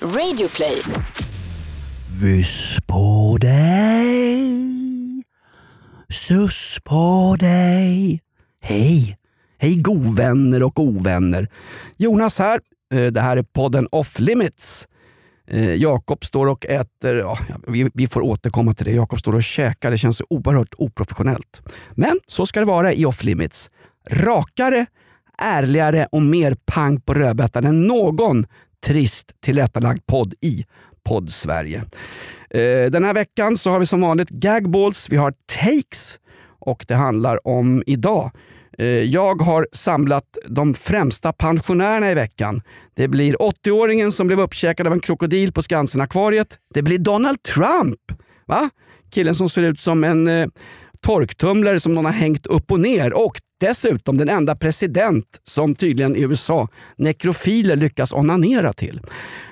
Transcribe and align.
Radioplay. 0.00 0.82
Vyss 2.22 2.78
på 2.86 3.36
dig, 3.40 5.22
suss 6.08 6.78
på 6.84 7.36
dig. 7.40 8.20
Hej! 8.62 9.18
Hej 9.58 9.76
govänner 9.76 10.62
och 10.62 10.78
ovänner. 10.78 11.48
Jonas 11.96 12.38
här. 12.38 12.60
Eh, 12.94 13.06
det 13.06 13.20
här 13.20 13.36
är 13.36 13.42
podden 13.42 13.88
Off 13.92 14.18
Limits. 14.18 14.88
Eh, 15.48 15.74
Jakob 15.74 16.24
står 16.24 16.46
och 16.46 16.66
äter, 16.66 17.14
ja, 17.14 17.38
vi, 17.94 18.06
får 18.06 18.20
återkomma 18.20 18.74
till 18.74 18.86
det. 18.86 18.92
Jakob 18.92 19.18
står 19.18 19.34
och 19.34 19.42
käkar, 19.42 19.90
det 19.90 19.98
känns 19.98 20.22
oerhört 20.30 20.74
oprofessionellt. 20.78 21.62
Men 21.94 22.20
så 22.26 22.46
ska 22.46 22.60
det 22.60 22.66
vara 22.66 22.92
i 22.92 23.04
Off 23.04 23.24
Limits. 23.24 23.70
Rakare, 24.10 24.86
ärligare 25.38 26.06
och 26.12 26.22
mer 26.22 26.56
pang 26.66 27.00
på 27.00 27.14
rödbetan 27.14 27.64
än 27.64 27.86
någon 27.86 28.46
trist 28.86 29.32
tillrättalagd 29.44 30.06
podd 30.06 30.34
i 30.40 30.64
Poddsverige. 31.08 31.84
Eh, 32.50 32.90
Den 32.90 33.04
här 33.04 33.14
veckan 33.14 33.56
så 33.56 33.70
har 33.70 33.78
vi 33.78 33.86
som 33.86 34.00
vanligt 34.00 34.28
gagballs, 34.30 35.08
vi 35.10 35.16
har 35.16 35.32
takes 35.62 36.18
och 36.60 36.84
det 36.88 36.94
handlar 36.94 37.48
om 37.48 37.82
idag. 37.86 38.30
Eh, 38.78 38.86
Jag 38.86 39.42
har 39.42 39.66
samlat 39.72 40.24
de 40.48 40.74
främsta 40.74 41.32
pensionärerna 41.32 42.10
i 42.10 42.14
veckan. 42.14 42.62
Det 42.96 43.08
blir 43.08 43.36
80-åringen 43.42 44.10
som 44.12 44.26
blev 44.26 44.40
uppkäkad 44.40 44.86
av 44.86 44.92
en 44.92 45.00
krokodil 45.00 45.52
på 45.52 45.62
Skansen-akvariet. 45.62 46.58
Det 46.74 46.82
blir 46.82 46.98
Donald 46.98 47.42
Trump. 47.42 48.00
Va? 48.46 48.70
Killen 49.14 49.34
som 49.34 49.48
ser 49.48 49.62
ut 49.62 49.80
som 49.80 50.04
en 50.04 50.28
eh, 50.28 50.46
torktumlare 51.00 51.80
som 51.80 51.92
någon 51.92 52.04
har 52.04 52.12
hängt 52.12 52.46
upp 52.46 52.70
och 52.72 52.80
ner. 52.80 53.12
Och 53.12 53.36
dessutom 53.60 54.18
den 54.18 54.28
enda 54.28 54.56
president 54.56 55.40
som 55.42 55.74
tydligen 55.74 56.16
i 56.16 56.20
USA 56.20 56.68
nekrofiler 56.96 57.76
lyckas 57.76 58.12
onanera 58.12 58.72
till. 58.72 59.00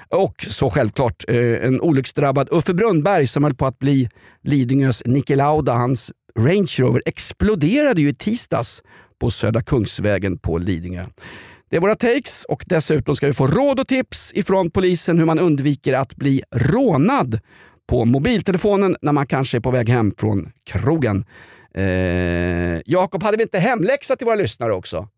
Och 0.09 0.47
så 0.49 0.71
självklart 0.71 1.25
eh, 1.29 1.37
en 1.37 1.81
olycksdrabbad 1.81 2.49
Uffe 2.51 2.75
Brunnberg 2.75 3.27
som 3.27 3.45
höll 3.45 3.55
på 3.55 3.67
att 3.67 3.79
bli 3.79 4.09
Lidingös 4.43 5.03
Niki 5.07 5.37
Lauda. 5.37 5.73
Hans 5.73 6.13
Range 6.39 6.73
Rover 6.79 7.03
exploderade 7.07 8.01
ju 8.01 8.09
i 8.09 8.15
tisdags 8.15 8.83
på 9.21 9.31
Södra 9.31 9.63
Kungsvägen 9.63 10.39
på 10.39 10.59
Lidingö. 10.59 11.05
Det 11.71 11.77
är 11.77 11.81
våra 11.81 11.95
takes 11.95 12.45
och 12.49 12.65
dessutom 12.67 13.17
ska 13.17 13.27
vi 13.27 13.33
få 13.33 13.47
råd 13.47 13.81
och 13.81 13.89
tips 13.89 14.33
ifrån 14.35 14.71
polisen 14.71 15.19
hur 15.19 15.27
man 15.27 15.39
undviker 15.39 15.93
att 15.93 16.17
bli 16.17 16.43
rånad 16.55 17.41
på 17.89 18.05
mobiltelefonen 18.05 18.97
när 19.03 19.13
man 19.13 19.27
kanske 19.27 19.59
är 19.59 19.61
på 19.61 19.71
väg 19.71 19.89
hem 19.89 20.13
från 20.19 20.53
krogen. 20.71 21.25
Eh, 21.75 22.81
Jakob, 22.87 23.23
hade 23.23 23.37
vi 23.37 23.43
inte 23.43 23.59
hemläxa 23.59 24.17
till 24.17 24.25
våra 24.25 24.35
lyssnare 24.37 24.73
också? 24.73 25.09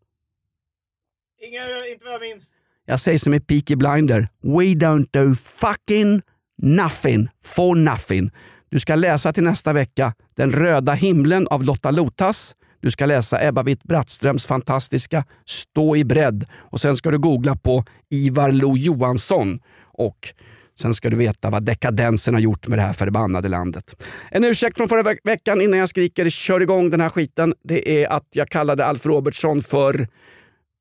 Inga, 1.41 1.61
inte 1.91 2.05
vad 2.05 2.13
jag 2.13 2.21
minns. 2.21 2.43
Jag 2.85 2.99
säger 2.99 3.17
som 3.17 3.33
i 3.33 3.39
Peaky 3.39 3.75
Blinder. 3.75 4.27
We 4.41 4.63
don't 4.63 5.07
do 5.11 5.35
fucking 5.35 6.21
nothing 6.61 7.27
for 7.43 7.75
nothing. 7.75 8.31
Du 8.69 8.79
ska 8.79 8.95
läsa 8.95 9.33
till 9.33 9.43
nästa 9.43 9.73
vecka 9.73 10.13
Den 10.35 10.51
röda 10.51 10.93
himlen 10.93 11.47
av 11.47 11.63
Lotta 11.63 11.91
Lotas. 11.91 12.55
Du 12.81 12.91
ska 12.91 13.05
läsa 13.05 13.47
Ebba 13.47 13.63
Witt-Brattströms 13.63 14.47
fantastiska 14.47 15.25
Stå 15.45 15.95
i 15.95 16.03
bredd. 16.03 16.45
Och 16.53 16.81
sen 16.81 16.95
ska 16.97 17.11
du 17.11 17.19
googla 17.19 17.55
på 17.55 17.85
Ivar 18.09 18.51
Lo-Johansson. 18.51 19.59
Och 19.83 20.33
sen 20.79 20.93
ska 20.93 21.09
du 21.09 21.17
veta 21.17 21.49
vad 21.49 21.63
dekadensen 21.63 22.33
har 22.33 22.41
gjort 22.41 22.67
med 22.67 22.79
det 22.79 22.83
här 22.83 22.93
förbannade 22.93 23.47
landet. 23.47 24.03
En 24.31 24.43
ursäkt 24.43 24.77
från 24.77 24.89
förra 24.89 25.03
ve 25.03 25.17
veckan 25.23 25.61
innan 25.61 25.79
jag 25.79 25.89
skriker 25.89 26.29
kör 26.29 26.61
igång 26.61 26.89
den 26.89 27.01
här 27.01 27.09
skiten. 27.09 27.53
Det 27.63 28.03
är 28.03 28.09
att 28.09 28.27
jag 28.31 28.49
kallade 28.49 28.85
Alf 28.85 29.05
Robertson 29.05 29.61
för 29.61 30.07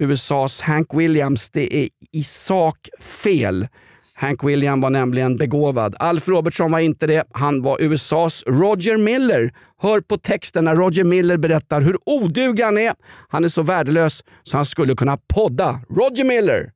USAs 0.03 0.61
Hank 0.61 0.95
Williams, 0.95 1.51
det 1.51 1.77
är 1.77 1.89
i 2.13 2.23
sak 2.23 2.89
fel. 3.01 3.69
Hank 4.19 4.45
Williams 4.45 4.83
var 4.83 4.91
nämligen 4.91 5.37
begåvad. 5.37 5.97
Alf 5.99 6.29
Robertson 6.29 6.73
var 6.73 6.79
inte 6.79 7.07
det. 7.07 7.25
Han 7.33 7.63
var 7.63 7.83
USAs 7.83 8.45
Roger 8.47 8.97
Miller. 8.97 9.53
Hör 9.83 10.01
på 10.01 10.17
texten 10.17 10.65
när 10.65 10.77
Roger 10.77 11.05
Miller 11.05 11.37
berättar 11.37 11.81
hur 11.81 11.97
oduglig 12.07 12.65
han 12.65 12.79
är. 12.79 12.95
Han 13.29 13.45
är 13.45 13.49
så 13.49 13.63
värdelös 13.63 14.25
så 14.43 14.57
han 14.57 14.65
skulle 14.65 14.95
kunna 14.95 15.19
podda. 15.35 15.81
Roger 15.89 16.25
Miller! 16.25 16.71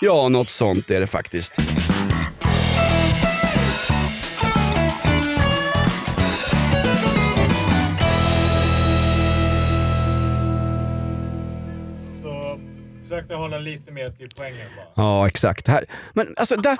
Ja, 0.00 0.28
något 0.28 0.48
sånt 0.48 0.90
är 0.90 1.00
det 1.00 1.06
faktiskt. 1.06 1.54
Så 12.22 12.60
försökte 13.02 13.34
hålla 13.34 13.58
lite 13.58 13.92
mer 13.92 14.08
till 14.08 14.28
poängen 14.36 14.66
bara. 14.76 15.04
Ja, 15.04 15.28
exakt. 15.28 15.68
Här. 15.68 15.84
Men 16.14 16.34
alltså, 16.36 16.56
där... 16.56 16.78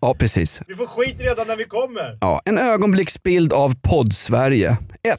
Ja, 0.00 0.14
precis. 0.18 0.62
Vi 0.66 0.74
får 0.74 0.86
skit 0.86 1.16
redan 1.20 1.46
när 1.46 1.56
vi 1.56 1.64
kommer. 1.64 2.18
Ja, 2.20 2.42
en 2.44 2.58
ögonblicksbild 2.58 3.52
av 3.52 3.74
podd-Sverige. 3.82 4.76
1. 5.02 5.18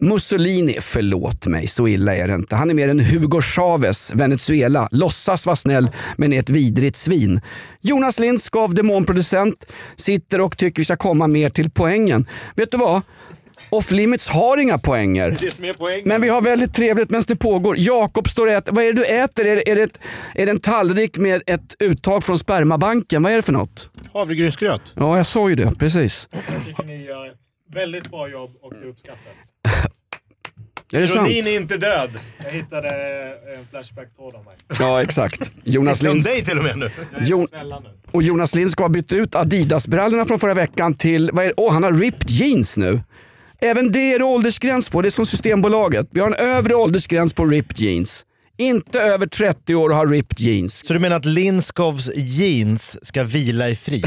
Mussolini, 0.00 0.76
förlåt 0.80 1.46
mig, 1.46 1.66
så 1.66 1.88
illa 1.88 2.16
är 2.16 2.28
det 2.28 2.34
inte. 2.34 2.56
Han 2.56 2.70
är 2.70 2.74
mer 2.74 2.88
än 2.88 3.00
Hugo 3.00 3.40
Chavez, 3.40 4.12
Venezuela. 4.14 4.88
Låtsas 4.90 5.46
vara 5.46 5.56
snäll, 5.56 5.90
men 6.16 6.32
är 6.32 6.40
ett 6.40 6.50
vidrigt 6.50 6.96
svin. 6.96 7.40
Jonas 7.80 8.18
Lindskov, 8.18 8.74
demonproducent, 8.74 9.66
sitter 9.96 10.40
och 10.40 10.58
tycker 10.58 10.80
vi 10.80 10.84
ska 10.84 10.96
komma 10.96 11.26
mer 11.26 11.48
till 11.48 11.70
poängen. 11.70 12.26
Vet 12.54 12.70
du 12.70 12.76
vad? 12.76 13.02
Off 13.70 13.90
Limits 13.90 14.28
har 14.28 14.56
inga 14.56 14.78
poänger. 14.78 15.36
Det 15.40 15.54
som 15.54 15.64
är 15.64 15.72
poängen. 15.74 16.08
Men 16.08 16.20
vi 16.20 16.28
har 16.28 16.40
väldigt 16.40 16.74
trevligt 16.74 17.10
medan 17.10 17.24
det 17.28 17.36
pågår. 17.36 17.76
Jakob 17.78 18.28
står 18.28 18.46
och 18.46 18.52
äter. 18.52 18.72
Vad 18.72 18.84
är 18.84 18.92
det 18.92 19.00
du 19.00 19.04
äter? 19.04 19.46
Är 19.46 19.56
det, 19.56 19.70
är, 19.70 19.76
det 19.76 19.82
ett, 19.82 20.00
är 20.34 20.46
det 20.46 20.52
en 20.52 20.60
tallrik 20.60 21.16
med 21.16 21.42
ett 21.46 21.76
uttag 21.78 22.24
från 22.24 22.38
spermabanken? 22.38 23.22
Vad 23.22 23.32
är 23.32 23.36
det 23.36 23.42
för 23.42 23.52
något? 23.52 23.90
Havregrynsgröt. 24.12 24.82
Ja, 24.94 25.16
jag 25.16 25.26
såg 25.26 25.50
ju 25.50 25.56
det. 25.56 25.72
Precis. 25.78 26.28
Väldigt 27.74 28.10
bra 28.10 28.28
jobb 28.28 28.50
och 28.62 28.74
det 28.74 28.86
uppskattas. 28.88 29.54
Är 30.92 31.00
det 31.00 31.08
sant? 31.08 31.28
Rodin 31.28 31.46
är 31.46 31.56
inte 31.56 31.76
död. 31.76 32.10
Jag 32.44 32.50
hittade 32.52 32.88
en 33.58 33.66
Flashback-tråd 33.70 34.34
om 34.34 34.44
mig. 34.44 34.56
Ja, 34.78 35.02
exakt. 35.02 35.52
Jonas 35.64 36.00
Om 36.02 36.06
Linds 36.08 36.32
dig 36.32 36.44
till 36.44 36.58
och 36.58 36.64
med 36.64 36.78
nu. 36.78 36.90
Jo- 37.20 37.46
snälla 37.46 37.80
nu. 37.80 37.88
och 38.10 38.22
Jonas 38.22 38.54
Lind 38.54 38.70
ska 38.70 38.84
ha 38.84 38.88
bytt 38.88 39.12
ut 39.12 39.34
Adidas-brallorna 39.34 40.24
från 40.24 40.38
förra 40.38 40.54
veckan 40.54 40.94
till, 40.94 41.30
vad 41.32 41.44
är 41.44 41.48
det? 41.48 41.54
Åh, 41.56 41.72
han 41.72 41.82
har 41.82 41.92
ripped 41.92 42.30
jeans 42.30 42.76
nu. 42.76 43.00
Även 43.60 43.92
det 43.92 44.14
är 44.14 44.18
det 44.18 44.24
åldersgräns 44.24 44.88
på. 44.88 45.02
Det 45.02 45.08
är 45.08 45.10
som 45.10 45.26
Systembolaget. 45.26 46.06
Vi 46.10 46.20
har 46.20 46.26
en 46.26 46.34
övre 46.34 46.74
åldersgräns 46.74 47.32
på 47.32 47.44
ripped 47.46 47.78
jeans. 47.78 48.24
Inte 48.60 49.00
över 49.00 49.26
30 49.26 49.74
år 49.74 49.90
och 49.90 49.96
ha 49.96 50.04
ripped 50.04 50.40
jeans. 50.40 50.86
Så 50.86 50.92
du 50.92 50.98
menar 50.98 51.16
att 51.16 51.24
Linskovs 51.24 52.10
jeans 52.16 53.06
ska 53.06 53.24
vila 53.24 53.68
i 53.68 53.76
frid? 53.76 54.06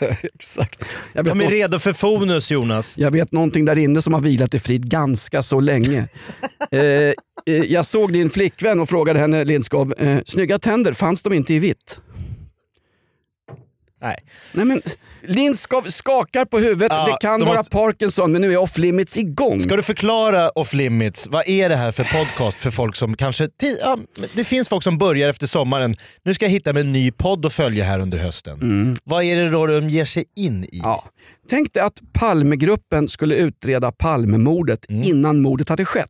Exakt. 0.34 0.84
Jag 1.12 1.24
vet, 1.24 1.32
De 1.32 1.40
är 1.40 1.44
nå- 1.44 1.50
redo 1.50 1.78
för 1.78 1.92
Fonus 1.92 2.50
Jonas. 2.50 2.98
jag 2.98 3.10
vet 3.10 3.32
någonting 3.32 3.64
där 3.64 3.78
inne 3.78 4.02
som 4.02 4.14
har 4.14 4.20
vilat 4.20 4.54
i 4.54 4.58
frid 4.58 4.90
ganska 4.90 5.42
så 5.42 5.60
länge. 5.60 6.08
eh, 6.70 6.80
eh, 6.80 7.12
jag 7.46 7.84
såg 7.84 8.12
din 8.12 8.30
flickvän 8.30 8.80
och 8.80 8.88
frågade 8.88 9.18
henne, 9.18 9.44
Lindskov, 9.44 9.94
eh, 9.98 10.18
snygga 10.26 10.58
tänder, 10.58 10.92
fanns 10.92 11.22
de 11.22 11.32
inte 11.32 11.54
i 11.54 11.58
vitt? 11.58 12.00
Nej. 14.02 14.16
Nej 14.52 14.64
men, 14.64 14.82
Lindskov 15.22 15.82
skakar 15.82 16.44
på 16.44 16.58
huvudet. 16.58 16.92
Ja, 16.92 17.06
det 17.06 17.26
kan 17.26 17.40
vara 17.40 17.56
måste- 17.56 17.70
Parkinson 17.70 18.32
men 18.32 18.40
nu 18.42 18.52
är 18.52 18.56
off 18.56 18.78
limits 18.78 19.18
igång. 19.18 19.60
Ska 19.60 19.76
du 19.76 19.82
förklara 19.82 20.48
off 20.50 20.72
limits, 20.72 21.28
vad 21.30 21.48
är 21.48 21.68
det 21.68 21.76
här 21.76 21.92
för 21.92 22.04
podcast 22.04 22.58
för 22.58 22.70
folk 22.70 22.96
som 22.96 23.16
kanske... 23.16 23.44
ti- 23.44 23.76
Ja, 23.80 23.98
men 24.18 24.28
det 24.34 24.44
finns 24.44 24.68
folk 24.68 24.82
som 24.82 24.98
börjar 24.98 25.28
efter 25.28 25.46
sommaren. 25.46 25.94
Nu 26.24 26.34
ska 26.34 26.44
jag 26.44 26.50
hitta 26.50 26.72
mig 26.72 26.82
en 26.82 26.92
ny 26.92 27.12
podd 27.12 27.46
att 27.46 27.52
följa 27.52 27.84
här 27.84 28.00
under 28.00 28.18
hösten. 28.18 28.98
Vad 29.04 29.24
är 29.24 29.36
det 29.36 29.50
då 29.50 29.66
de 29.66 29.88
ger 29.88 30.04
sig 30.04 30.24
in 30.36 30.64
i? 30.64 30.80
Ja. 30.82 31.04
Tänk 31.50 31.72
dig 31.74 31.82
att 31.82 31.98
Palmegruppen 32.12 33.08
skulle 33.08 33.34
utreda 33.34 33.92
Palmemordet 33.92 34.84
innan 34.88 35.40
mordet 35.40 35.68
hade 35.68 35.84
skett. 35.84 36.06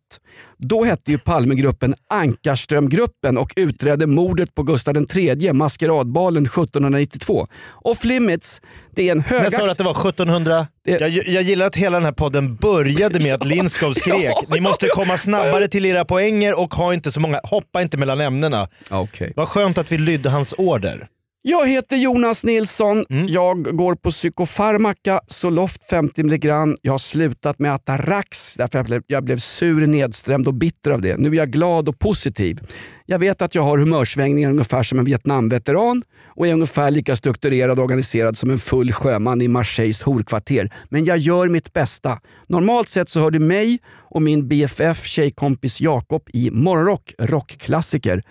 Då 0.58 0.84
hette 0.84 1.10
ju 1.10 1.18
Palmegruppen 1.18 1.94
Ankarströmgruppen 2.10 3.38
och 3.38 3.52
utredde 3.56 4.06
mordet 4.06 4.54
på 4.54 4.62
Gustav 4.62 4.96
III, 5.16 5.52
maskeradbalen 5.52 6.42
1792. 6.46 7.46
Off 7.84 8.04
limits, 8.04 8.60
det 8.96 8.99
är 9.00 9.12
en 9.12 9.24
När 9.30 9.50
sa 9.50 9.64
du 9.64 9.70
att 9.70 9.78
det 9.78 9.84
var 9.84 10.08
1700? 10.08 10.66
Det- 10.84 11.00
Jag, 11.00 11.10
jag 11.10 11.42
gillar 11.42 11.66
att 11.66 11.76
hela 11.76 11.96
den 11.96 12.04
här 12.04 12.12
podden 12.12 12.56
började 12.56 13.20
med 13.20 13.34
att 13.34 13.44
Lindskov 13.44 13.92
skrek 13.92 14.22
Ja, 14.24 14.42
ni 14.48 14.60
måste 14.60 14.86
komma 14.86 15.16
snabbare 15.16 15.68
till 15.68 15.86
era 15.86 16.04
poänger 16.04 16.58
och 16.60 16.74
ha 16.74 16.94
inte 16.94 17.12
så 17.12 17.20
många, 17.20 17.40
hoppa 17.44 17.82
inte 17.82 17.98
mellan 17.98 18.20
ämnena. 18.20 18.68
Okej. 18.90 19.32
Vad 19.36 19.48
skönt 19.48 19.78
att 19.78 19.92
vi 19.92 19.98
lydde 19.98 20.28
hans 20.30 20.54
order. 20.58 21.06
Jag 21.42 21.68
heter 21.68 21.96
Jonas 21.96 22.44
Nilsson. 22.44 23.04
Mm. 23.10 23.28
Jag 23.28 23.76
går 23.76 23.94
på 23.94 24.10
psykofarmaka, 24.10 25.20
Zoloft 25.26 25.84
50 25.84 26.20
mg. 26.20 26.46
Jag 26.82 26.92
har 26.92 26.98
slutat 26.98 27.58
med 27.58 27.74
Atarax 27.74 28.56
därför 28.56 28.78
jag 28.78 28.86
blev, 28.86 29.02
jag 29.06 29.24
blev 29.24 29.38
sur, 29.38 29.86
nedstämd 29.86 30.46
och 30.46 30.54
bitter 30.54 30.90
av 30.90 31.00
det. 31.00 31.16
Nu 31.16 31.28
är 31.28 31.34
jag 31.34 31.50
glad 31.50 31.88
och 31.88 31.98
positiv. 31.98 32.60
Jag 33.06 33.18
vet 33.18 33.42
att 33.42 33.54
jag 33.54 33.62
har 33.62 33.78
humörsvängningar 33.78 34.50
ungefär 34.50 34.82
som 34.82 34.98
en 34.98 35.04
Vietnamveteran 35.04 36.02
och 36.26 36.46
är 36.46 36.52
ungefär 36.52 36.90
lika 36.90 37.16
strukturerad 37.16 37.78
och 37.78 37.84
organiserad 37.84 38.36
som 38.36 38.50
en 38.50 38.58
full 38.58 38.92
sjöman 38.92 39.42
i 39.42 39.48
Marseilles 39.48 40.02
horkvarter. 40.02 40.72
Men 40.88 41.04
jag 41.04 41.18
gör 41.18 41.48
mitt 41.48 41.72
bästa. 41.72 42.20
Normalt 42.48 42.88
sett 42.88 43.08
så 43.08 43.20
hör 43.20 43.30
du 43.30 43.38
mig 43.38 43.78
och 44.10 44.22
min 44.22 44.48
BFF 44.48 45.04
tjejkompis 45.04 45.80
Jakob 45.80 46.22
i 46.32 46.50
Morgonrock, 46.50 47.14
rockklassiker. 47.18 48.22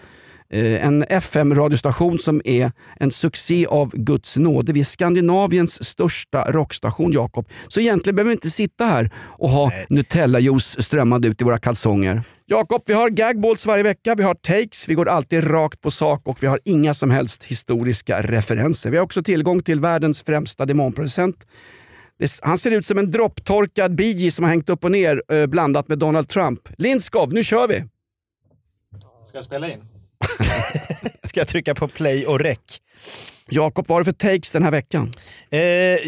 Eh, 0.53 0.85
En 0.85 1.03
FM-radiostation 1.09 2.19
som 2.19 2.41
är 2.45 2.71
en 2.99 3.11
succé 3.11 3.65
av 3.65 3.91
Guds 3.95 4.37
nåde. 4.37 4.73
Vi 4.73 4.79
är 4.79 4.83
Skandinaviens 4.83 5.83
största 5.83 6.51
rockstation 6.51 7.11
Jakob. 7.11 7.47
Så 7.67 7.79
egentligen 7.79 8.15
behöver 8.15 8.29
vi 8.29 8.33
inte 8.33 8.49
sitta 8.49 8.85
här 8.85 9.11
och 9.15 9.49
ha 9.49 9.71
Nutella-juice 9.89 10.81
strömmande 10.81 11.27
ut 11.27 11.41
i 11.41 11.43
våra 11.43 11.57
kalsonger. 11.57 12.23
Jakob, 12.45 12.83
vi 12.85 12.93
har 12.93 13.09
gagballs 13.09 13.65
varje 13.65 13.83
vecka, 13.83 14.15
vi 14.15 14.23
har 14.23 14.33
takes, 14.33 14.87
vi 14.87 14.93
går 14.93 15.09
alltid 15.09 15.51
rakt 15.51 15.81
på 15.81 15.91
sak 15.91 16.21
och 16.27 16.43
vi 16.43 16.47
har 16.47 16.59
inga 16.65 16.93
som 16.93 17.11
helst 17.11 17.43
historiska 17.43 18.21
referenser. 18.21 18.89
Vi 18.89 18.97
har 18.97 19.03
också 19.03 19.23
tillgång 19.23 19.61
till 19.61 19.79
världens 19.79 20.23
främsta 20.23 20.65
demonproducent. 20.65 21.47
Han 22.41 22.57
ser 22.57 22.71
ut 22.71 22.85
som 22.85 22.97
en 22.97 23.11
dropptorkad 23.11 23.95
Bee 23.95 24.31
som 24.31 24.43
har 24.43 24.49
hängt 24.49 24.69
upp 24.69 24.83
och 24.83 24.91
ner 24.91 25.23
eh, 25.31 25.45
blandat 25.45 25.87
med 25.87 25.99
Donald 25.99 26.27
Trump. 26.29 26.59
Lindskov, 26.77 27.33
nu 27.33 27.43
kör 27.43 27.67
vi! 27.67 27.83
Ska 29.27 29.37
jag 29.37 29.45
spela 29.45 29.71
in? 29.71 29.79
Ska 31.23 31.39
jag 31.39 31.47
trycka 31.47 31.75
på 31.75 31.87
play 31.87 32.25
och 32.25 32.39
rec? 32.39 32.57
Jakob, 33.49 33.87
vad 33.87 33.95
har 33.95 34.01
du 34.01 34.05
för 34.05 34.11
takes 34.11 34.51
den 34.51 34.63
här 34.63 34.71
veckan? 34.71 35.11
Eh, 35.49 35.59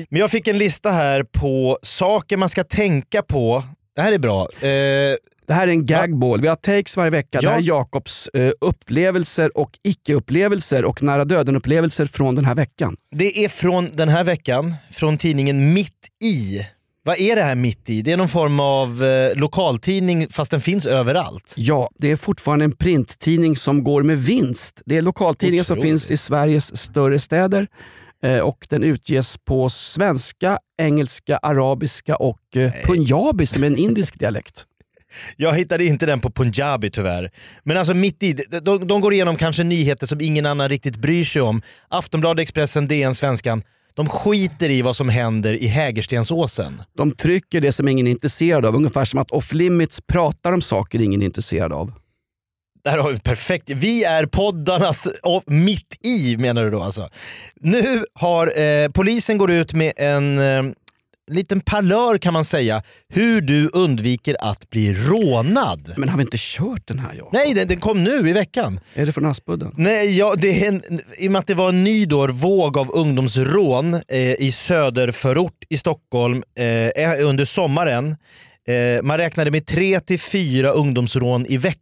men 0.09 0.19
jag 0.19 0.31
fick 0.31 0.47
en 0.47 0.57
lista 0.57 0.91
här 0.91 1.23
på 1.23 1.79
saker 1.81 2.37
man 2.37 2.49
ska 2.49 2.63
tänka 2.63 3.21
på. 3.21 3.63
Det 3.95 4.01
här 4.01 4.13
är 4.13 4.19
bra. 4.19 4.41
Eh, 4.61 5.15
Det 5.47 5.53
här 5.53 5.67
är 5.67 5.71
en 5.71 5.85
gagball. 5.85 6.41
Vi 6.41 6.47
har 6.47 6.55
takes 6.55 6.97
varje 6.97 7.09
vecka. 7.11 7.39
Det 7.39 7.45
Ja. 7.45 7.51
här 7.51 7.57
är 7.57 7.61
Jakobs 7.67 8.27
eh, 8.27 8.51
upplevelser 8.61 9.57
och 9.57 9.71
icke-upplevelser 9.83 10.83
och 10.85 11.03
nära 11.03 11.25
döden-upplevelser 11.25 12.05
från 12.05 12.35
den 12.35 12.45
här 12.45 12.55
veckan. 12.55 12.95
det 13.15 13.45
är 13.45 13.49
från 13.49 13.89
den 13.93 14.09
här 14.09 14.23
veckan, 14.23 14.75
från 14.91 15.17
tidningen 15.17 15.73
Mitt 15.73 16.07
i. 16.23 16.65
Vad 17.03 17.19
är 17.19 17.35
det 17.35 17.43
här 17.43 17.55
Mitt 17.55 17.89
i? 17.89 18.01
Det 18.01 18.11
är 18.11 18.17
någon 18.17 18.29
form 18.29 18.59
av 18.59 19.03
eh, 19.03 19.35
lokaltidning 19.35 20.27
fast 20.29 20.51
den 20.51 20.61
finns 20.61 20.85
överallt. 20.85 21.53
Ja, 21.57 21.89
det 21.97 22.11
är 22.11 22.15
fortfarande 22.15 22.65
en 22.65 22.75
printtidning 22.75 23.55
som 23.55 23.83
går 23.83 24.03
med 24.03 24.17
vinst. 24.17 24.81
Det 24.85 24.97
är 24.97 25.01
lokaltidningar 25.01 25.63
som 25.63 25.77
Otroligt. 25.77 25.91
finns 25.91 26.11
i 26.11 26.17
Sveriges 26.17 26.77
större 26.77 27.19
städer 27.19 27.67
eh, 28.23 28.39
och 28.39 28.67
den 28.69 28.83
utges 28.83 29.37
på 29.37 29.69
svenska, 29.69 30.59
engelska, 30.77 31.37
arabiska 31.37 32.15
och 32.15 32.57
eh, 32.57 32.71
punjabi 32.85 33.45
som 33.45 33.63
är 33.63 33.67
en 33.67 33.77
indisk 33.77 34.15
dialekt. 34.19 34.65
Jag 35.35 35.53
hittade 35.53 35.85
inte 35.85 36.05
den 36.05 36.19
på 36.19 36.31
punjabi 36.31 36.89
tyvärr. 36.89 37.31
Men 37.63 37.77
alltså 37.77 37.93
mitt 37.93 38.23
i, 38.23 38.33
de, 38.33 38.59
de, 38.59 38.87
de 38.87 39.01
går 39.01 39.13
igenom 39.13 39.35
kanske 39.35 39.63
nyheter 39.63 40.07
som 40.07 40.21
ingen 40.21 40.45
annan 40.45 40.69
riktigt 40.69 40.95
bryr 40.95 41.23
sig 41.23 41.41
om. 41.41 41.61
Aftonbladet, 41.89 42.43
Expressen, 42.43 42.87
DN, 42.87 43.15
Svenskan. 43.15 43.63
De 43.93 44.09
skiter 44.09 44.69
i 44.69 44.81
vad 44.81 44.95
som 44.95 45.09
händer 45.09 45.53
i 45.53 45.67
Hägerstensåsen. 45.67 46.81
De 46.97 47.11
trycker 47.11 47.61
det 47.61 47.71
som 47.71 47.87
ingen 47.87 48.07
är 48.07 48.11
intresserad 48.11 48.65
av, 48.65 48.75
ungefär 48.75 49.05
som 49.05 49.19
att 49.19 49.31
off 49.31 49.53
limits 49.53 50.01
pratar 50.01 50.51
om 50.51 50.61
saker 50.61 51.01
ingen 51.01 51.21
är 51.21 51.25
intresserad 51.25 51.73
av. 51.73 51.93
Där 52.83 52.97
har 52.97 53.11
vi 53.11 53.19
perfekt. 53.19 53.69
Vi 53.69 54.03
är 54.03 54.25
poddarnas 54.25 55.07
och 55.23 55.43
mitt 55.45 56.05
i 56.05 56.37
menar 56.37 56.63
du 56.63 56.71
då 56.71 56.81
alltså. 56.81 57.09
Nu 57.59 58.05
har 58.13 58.61
eh, 58.61 58.89
polisen 58.89 59.37
går 59.37 59.51
ut 59.51 59.73
med 59.73 59.93
en 59.97 60.39
eh, 60.39 60.63
liten 61.33 61.59
parlör 61.59 62.17
kan 62.17 62.33
man 62.33 62.45
säga, 62.45 62.83
hur 63.09 63.41
du 63.41 63.69
undviker 63.73 64.35
att 64.39 64.69
bli 64.69 64.93
rånad. 64.93 65.93
Men 65.97 66.09
har 66.09 66.17
vi 66.17 66.23
inte 66.23 66.37
kört 66.39 66.87
den 66.87 66.99
här 66.99 67.13
Jakob? 67.13 67.33
Nej, 67.33 67.53
den, 67.53 67.67
den 67.67 67.79
kom 67.79 68.03
nu 68.03 68.29
i 68.29 68.33
veckan. 68.33 68.79
Är 68.93 69.05
det 69.05 69.11
från 69.11 69.25
Aspudden? 69.25 69.73
Nej, 69.77 70.17
ja, 70.17 70.33
det 70.37 70.65
är 70.65 70.67
en, 70.67 70.99
I 71.17 71.27
och 71.27 71.31
med 71.31 71.39
att 71.39 71.47
det 71.47 71.53
var 71.53 71.69
en 71.69 71.83
ny 71.83 72.05
då, 72.05 72.27
våg 72.27 72.77
av 72.77 72.91
ungdomsrån 72.93 73.93
eh, 73.93 74.01
i 74.19 74.51
söderförort 74.51 75.63
i 75.69 75.77
Stockholm 75.77 76.43
eh, 76.57 77.27
under 77.27 77.45
sommaren. 77.45 78.15
Eh, 78.67 79.03
man 79.03 79.17
räknade 79.17 79.51
med 79.51 79.65
tre 79.65 79.99
till 79.99 80.19
fyra 80.19 80.69
ungdomsrån 80.69 81.45
i 81.45 81.57
veckan 81.57 81.81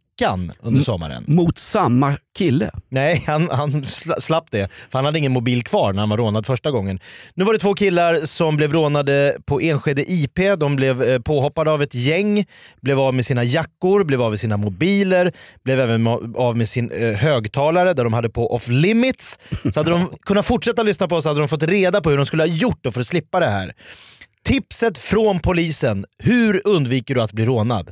under 0.60 0.82
sommaren. 0.82 1.24
Mot 1.26 1.58
samma 1.58 2.16
kille? 2.38 2.70
Nej, 2.88 3.24
han, 3.26 3.48
han 3.50 3.70
sla- 3.84 4.20
slapp 4.20 4.50
det. 4.50 4.68
För 4.90 4.98
han 4.98 5.04
hade 5.04 5.18
ingen 5.18 5.32
mobil 5.32 5.64
kvar 5.64 5.92
när 5.92 6.00
han 6.00 6.08
var 6.10 6.16
rånad 6.16 6.46
första 6.46 6.70
gången. 6.70 7.00
Nu 7.34 7.44
var 7.44 7.52
det 7.52 7.58
två 7.58 7.74
killar 7.74 8.20
som 8.24 8.56
blev 8.56 8.72
rånade 8.72 9.36
på 9.46 9.60
Enskede 9.60 10.12
IP. 10.12 10.38
De 10.58 10.76
blev 10.76 11.02
eh, 11.02 11.18
påhoppade 11.18 11.70
av 11.70 11.82
ett 11.82 11.94
gäng, 11.94 12.44
blev 12.80 13.00
av 13.00 13.14
med 13.14 13.26
sina 13.26 13.44
jackor, 13.44 14.04
blev 14.04 14.22
av 14.22 14.30
med 14.30 14.40
sina 14.40 14.56
mobiler, 14.56 15.32
blev 15.64 15.80
även 15.80 16.06
av 16.36 16.56
med 16.56 16.68
sin 16.68 16.90
eh, 16.90 17.12
högtalare 17.16 17.92
där 17.94 18.04
de 18.04 18.12
hade 18.12 18.28
på 18.30 18.54
off 18.54 18.68
limits. 18.68 19.38
Så 19.74 19.80
hade 19.80 19.90
de 19.90 20.06
kunnat 20.26 20.46
fortsätta 20.46 20.82
lyssna 20.82 21.08
på 21.08 21.16
oss 21.16 21.24
hade 21.24 21.38
de 21.40 21.48
fått 21.48 21.62
reda 21.62 22.00
på 22.00 22.10
hur 22.10 22.16
de 22.16 22.26
skulle 22.26 22.42
ha 22.42 22.48
gjort 22.48 22.86
för 22.92 23.00
att 23.00 23.06
slippa 23.06 23.40
det 23.40 23.50
här. 23.50 23.72
Tipset 24.44 24.98
från 24.98 25.40
polisen. 25.40 26.04
Hur 26.18 26.60
undviker 26.68 27.14
du 27.14 27.22
att 27.22 27.32
bli 27.32 27.44
rånad? 27.44 27.90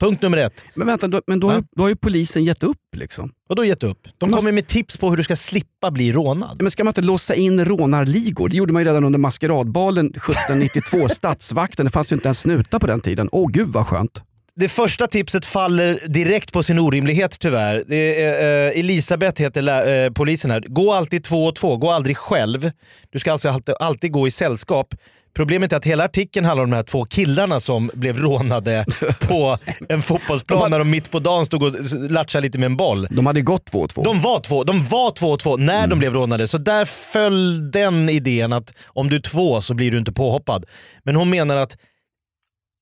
Punkt 0.00 0.22
nummer 0.22 0.38
ett. 0.38 0.64
Men 0.74 0.86
vänta, 0.86 1.08
då, 1.08 1.22
men 1.26 1.40
då, 1.40 1.50
har, 1.50 1.64
då 1.76 1.82
har 1.82 1.88
ju 1.88 1.96
polisen 1.96 2.44
gett 2.44 2.62
upp. 2.62 2.76
Liksom. 2.96 3.32
Och 3.48 3.56
då 3.56 3.64
gett 3.64 3.82
upp. 3.82 4.08
De 4.18 4.32
kommer 4.32 4.52
med 4.52 4.66
tips 4.66 4.96
på 4.96 5.10
hur 5.10 5.16
du 5.16 5.22
ska 5.22 5.36
slippa 5.36 5.90
bli 5.90 6.12
rånad. 6.12 6.62
Men 6.62 6.70
ska 6.70 6.84
man 6.84 6.90
inte 6.90 7.02
låsa 7.02 7.34
in 7.34 7.64
rånarligor? 7.64 8.48
Det 8.48 8.56
gjorde 8.56 8.72
man 8.72 8.82
ju 8.82 8.88
redan 8.88 9.04
under 9.04 9.18
maskeradbalen 9.18 10.06
1792. 10.06 11.08
Stadsvakten, 11.14 11.86
det 11.86 11.92
fanns 11.92 12.12
ju 12.12 12.16
inte 12.16 12.28
en 12.28 12.34
snuta 12.34 12.78
på 12.80 12.86
den 12.86 13.00
tiden. 13.00 13.28
Åh 13.32 13.50
gud 13.52 13.68
vad 13.68 13.86
skönt. 13.86 14.22
Det 14.60 14.68
första 14.68 15.06
tipset 15.06 15.44
faller 15.44 16.00
direkt 16.06 16.52
på 16.52 16.62
sin 16.62 16.78
orimlighet 16.78 17.40
tyvärr. 17.40 17.84
Det 17.86 18.22
är, 18.22 18.68
eh, 18.68 18.80
Elisabeth 18.80 19.42
heter 19.42 20.04
eh, 20.04 20.10
polisen 20.10 20.50
här. 20.50 20.64
Gå 20.66 20.92
alltid 20.92 21.24
två 21.24 21.44
och 21.44 21.54
två, 21.54 21.76
gå 21.76 21.90
aldrig 21.90 22.16
själv. 22.16 22.70
Du 23.12 23.18
ska 23.18 23.32
alltså 23.32 23.48
alltid, 23.48 23.74
alltid 23.80 24.12
gå 24.12 24.28
i 24.28 24.30
sällskap. 24.30 24.94
Problemet 25.34 25.72
är 25.72 25.76
att 25.76 25.84
hela 25.84 26.04
artikeln 26.04 26.46
handlar 26.46 26.64
om 26.64 26.70
de 26.70 26.76
här 26.76 26.82
två 26.82 27.04
killarna 27.04 27.60
som 27.60 27.90
blev 27.94 28.18
rånade 28.18 28.84
på 29.20 29.58
en 29.88 30.02
fotbollsplan 30.02 30.70
när 30.70 30.78
de 30.78 30.90
mitt 30.90 31.10
på 31.10 31.18
dagen 31.18 31.46
stod 31.46 31.62
och 31.62 31.72
latchade 32.10 32.42
lite 32.42 32.58
med 32.58 32.66
en 32.66 32.76
boll. 32.76 33.08
De 33.10 33.26
hade 33.26 33.40
gått 33.40 33.66
två 33.66 33.78
och 33.78 33.90
två. 33.90 34.02
De 34.02 34.20
var 34.20 34.40
två, 34.40 34.64
de 34.64 34.84
var 34.84 35.10
två 35.10 35.26
och 35.26 35.38
två 35.38 35.56
när 35.56 35.86
de 35.86 35.98
blev 35.98 36.14
rånade, 36.14 36.48
så 36.48 36.58
där 36.58 36.84
föll 36.84 37.70
den 37.70 38.08
idén 38.08 38.52
att 38.52 38.74
om 38.86 39.08
du 39.08 39.16
är 39.16 39.20
två 39.20 39.60
så 39.60 39.74
blir 39.74 39.90
du 39.90 39.98
inte 39.98 40.12
påhoppad. 40.12 40.64
Men 41.02 41.16
hon 41.16 41.30
menar 41.30 41.56
att 41.56 41.76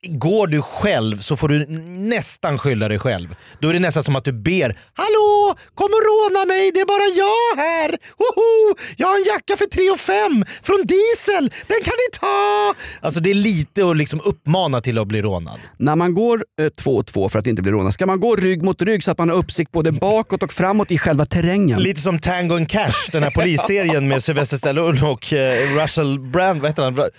går 0.09 0.47
du 0.47 0.63
själv 0.63 1.19
så 1.19 1.37
får 1.37 1.49
du 1.49 1.67
nästan 1.89 2.59
skylla 2.59 2.89
dig 2.89 2.99
själv. 2.99 3.37
Då 3.61 3.69
är 3.69 3.73
det 3.73 3.81
nästan 3.81 4.05
som 4.05 4.17
att 4.17 4.25
du 4.25 4.33
ber 4.33 4.79
“Hallå, 4.95 5.55
kom 5.75 5.85
och 5.87 6.03
råna 6.09 6.47
mig, 6.47 6.71
det 6.75 6.81
är 6.81 6.87
bara 6.87 7.07
jag 7.23 7.63
här! 7.63 7.89
Woho! 8.19 8.77
Jag 8.97 9.07
har 9.09 9.17
en 9.17 9.25
jacka 9.25 9.57
för 9.57 9.67
3 9.67 9.91
och 9.91 10.01
5 10.01 10.45
från 10.63 10.87
Diesel, 10.87 11.51
den 11.67 11.79
kan 11.85 11.95
ni 12.03 12.19
ta!” 12.21 12.75
Alltså 13.01 13.21
det 13.21 13.31
är 13.31 13.35
lite 13.35 13.91
att 13.91 13.97
liksom 13.97 14.21
uppmana 14.25 14.81
till 14.81 14.99
att 14.99 15.07
bli 15.09 15.23
rånad. 15.23 15.61
När 15.79 15.97
man 15.97 16.15
går 16.15 16.45
eh, 16.61 16.69
två 16.69 16.97
och 16.97 17.07
två 17.07 17.29
för 17.29 17.39
att 17.39 17.47
inte 17.47 17.63
bli 17.63 17.73
rånad, 17.73 17.95
ska 17.95 18.07
man 18.07 18.21
gå 18.21 18.37
rygg 18.37 18.63
mot 18.63 18.83
rygg 18.83 19.05
så 19.05 19.11
att 19.11 19.19
man 19.19 19.29
har 19.29 19.37
uppsikt 19.37 19.73
både 19.73 19.93
bakåt 20.07 20.43
och 20.43 20.53
framåt 20.53 20.91
i 20.91 20.99
själva 20.99 21.27
terrängen? 21.27 21.83
Lite 21.83 22.01
som 22.01 22.19
Tango 22.19 22.57
and 22.57 22.69
Cash, 22.71 23.11
den 23.13 23.23
här 23.23 23.31
polisserien 23.31 24.09
med 24.09 24.23
Sylvester 24.27 24.57
Stallone 24.57 25.03
och 25.03 25.33
eh, 25.33 25.75
Russell 25.83 26.19
Brand, 26.19 26.61
vad 26.61 26.71
heter 26.71 26.83
han? 26.83 27.11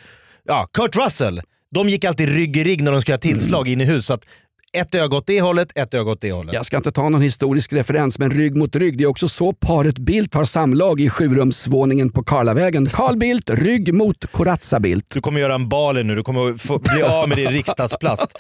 Ja, 0.48 0.67
Kurt 0.74 0.96
Russell. 0.96 1.41
De 1.75 1.89
gick 1.89 2.05
alltid 2.05 2.29
rygg 2.29 2.57
i 2.57 2.63
rygg 2.63 2.81
när 2.83 2.91
de 2.91 3.01
skulle 3.01 3.13
ha 3.13 3.19
tillslag 3.19 3.67
in 3.67 3.81
i 3.81 3.86
hus. 3.86 4.05
Så 4.05 4.13
att 4.13 4.25
ett 4.74 4.95
öga 4.95 5.17
åt 5.17 5.27
det 5.27 5.41
hållet, 5.41 5.67
ett 5.75 5.93
öga 5.93 6.12
åt 6.12 6.21
det 6.21 6.31
hållet. 6.31 6.53
Jag 6.53 6.65
ska 6.65 6.77
inte 6.77 6.91
ta 6.91 7.09
någon 7.09 7.21
historisk 7.21 7.74
referens, 7.74 8.19
men 8.19 8.31
rygg 8.31 8.55
mot 8.55 8.75
rygg. 8.75 8.97
Det 8.97 9.03
är 9.03 9.07
också 9.07 9.27
så 9.27 9.53
paret 9.53 9.97
Bildt 9.97 10.33
har 10.33 10.45
samlag 10.45 11.01
i 11.01 11.09
sjurumsvåningen 11.09 12.09
på 12.12 12.24
Karlavägen. 12.24 12.86
Carl 12.86 13.17
Bildt, 13.17 13.50
rygg 13.50 13.93
mot 13.93 14.25
Corazza 14.31 14.79
Bildt. 14.79 15.09
Du 15.13 15.21
kommer 15.21 15.39
göra 15.39 15.55
en 15.55 15.69
Bali 15.69 16.03
nu, 16.03 16.15
du 16.15 16.24
kommer 16.24 16.57
få 16.57 16.79
bli 16.79 17.03
av 17.03 17.29
med 17.29 17.38
din 17.38 17.50
riksdagsplats. 17.50 18.27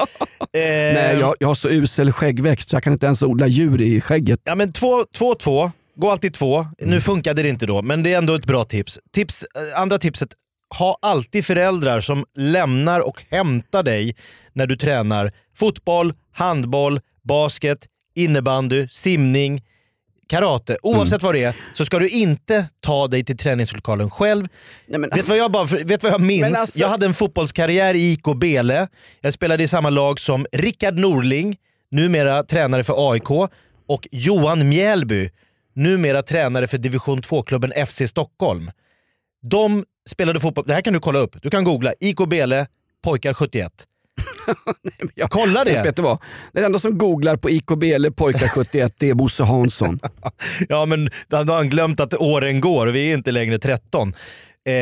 Eh, 0.53 0.59
Nej, 0.61 1.17
jag, 1.19 1.35
jag 1.39 1.47
har 1.47 1.55
så 1.55 1.69
usel 1.69 2.11
skäggväxt 2.11 2.69
så 2.69 2.75
jag 2.75 2.83
kan 2.83 2.93
inte 2.93 3.05
ens 3.05 3.23
odla 3.23 3.47
djur 3.47 3.81
i 3.81 4.01
skägget. 4.01 4.39
Ja 4.43 4.55
men 4.55 4.71
två, 4.73 5.03
två, 5.15 5.35
två. 5.35 5.71
Gå 5.95 6.09
alltid 6.11 6.33
två. 6.33 6.67
Nu 6.81 7.01
funkade 7.01 7.43
det 7.43 7.49
inte 7.49 7.65
då, 7.65 7.81
men 7.81 8.03
det 8.03 8.13
är 8.13 8.17
ändå 8.17 8.35
ett 8.35 8.45
bra 8.45 8.63
tips. 8.65 8.99
tips 9.15 9.43
eh, 9.43 9.81
andra 9.81 9.97
tipset, 9.97 10.29
ha 10.77 10.97
alltid 11.01 11.45
föräldrar 11.45 12.01
som 12.01 12.25
lämnar 12.35 12.99
och 13.07 13.23
hämtar 13.29 13.83
dig 13.83 14.15
när 14.53 14.65
du 14.67 14.75
tränar 14.75 15.31
fotboll, 15.57 16.13
handboll, 16.33 16.99
basket, 17.23 17.79
innebandy, 18.15 18.87
simning, 18.89 19.61
karate. 20.29 20.77
Oavsett 20.83 21.23
vad 21.23 21.35
det 21.35 21.43
är 21.43 21.55
så 21.73 21.85
ska 21.85 21.99
du 21.99 22.09
inte 22.09 22.65
ta 22.79 23.07
dig 23.07 23.23
till 23.23 23.37
träningslokalen 23.37 24.09
själv. 24.09 24.47
Nej, 24.87 25.01
Vet 25.01 25.13
du 25.13 25.21
vad 25.21 25.37
jag, 25.37 25.51
bara, 25.51 25.63
vet 25.65 26.03
vad 26.03 26.11
jag 26.11 26.21
minns? 26.21 26.57
Alltså- 26.59 26.79
Jag 26.79 26.87
hade 26.87 27.05
en 27.05 27.13
fotbollskarriär 27.13 27.93
i 27.95 28.11
IK 28.11 28.23
Bele. 28.35 28.87
Jag 29.21 29.33
spelade 29.33 29.63
i 29.63 29.67
samma 29.67 29.89
lag 29.89 30.19
som 30.19 30.45
Rickard 30.51 30.99
Norling, 30.99 31.57
numera 31.91 32.43
tränare 32.43 32.83
för 32.83 33.11
AIK, 33.11 33.29
och 33.87 34.07
Johan 34.11 34.69
Mjällby, 34.69 35.29
numera 35.75 36.21
tränare 36.21 36.67
för 36.67 36.77
division 36.77 37.21
2-klubben 37.21 37.73
FC 37.87 38.01
Stockholm. 38.07 38.71
De 39.41 39.85
spelade 40.09 40.39
fotboll, 40.39 40.65
det 40.67 40.73
här 40.73 40.81
kan 40.81 40.93
du 40.93 40.99
kolla 40.99 41.19
upp, 41.19 41.35
du 41.41 41.49
kan 41.49 41.63
googla 41.63 41.93
IK 41.99 42.17
Bele, 42.29 42.67
pojkar 43.03 43.33
71. 43.33 43.71
Ja, 45.15 45.27
Kolla 45.29 45.63
det! 45.63 45.81
Vet 45.83 45.95
du 45.95 46.01
vad? 46.01 46.17
Den 46.53 46.63
enda 46.63 46.79
som 46.79 46.97
googlar 46.97 47.35
på 47.35 47.49
IKB 47.49 47.83
eller 47.83 48.09
pojkar 48.09 48.47
71 48.47 48.93
det 48.97 49.09
är 49.09 49.13
Bosse 49.13 49.43
Hansson. 49.43 49.99
Ja 50.69 50.85
men 50.85 51.09
då 51.27 51.37
har 51.37 51.55
han 51.55 51.69
glömt 51.69 51.99
att 51.99 52.13
åren 52.13 52.61
går 52.61 52.87
och 52.87 52.95
vi 52.95 53.09
är 53.09 53.13
inte 53.13 53.31
längre 53.31 53.59
13. 53.59 54.13
Eh, 54.67 54.73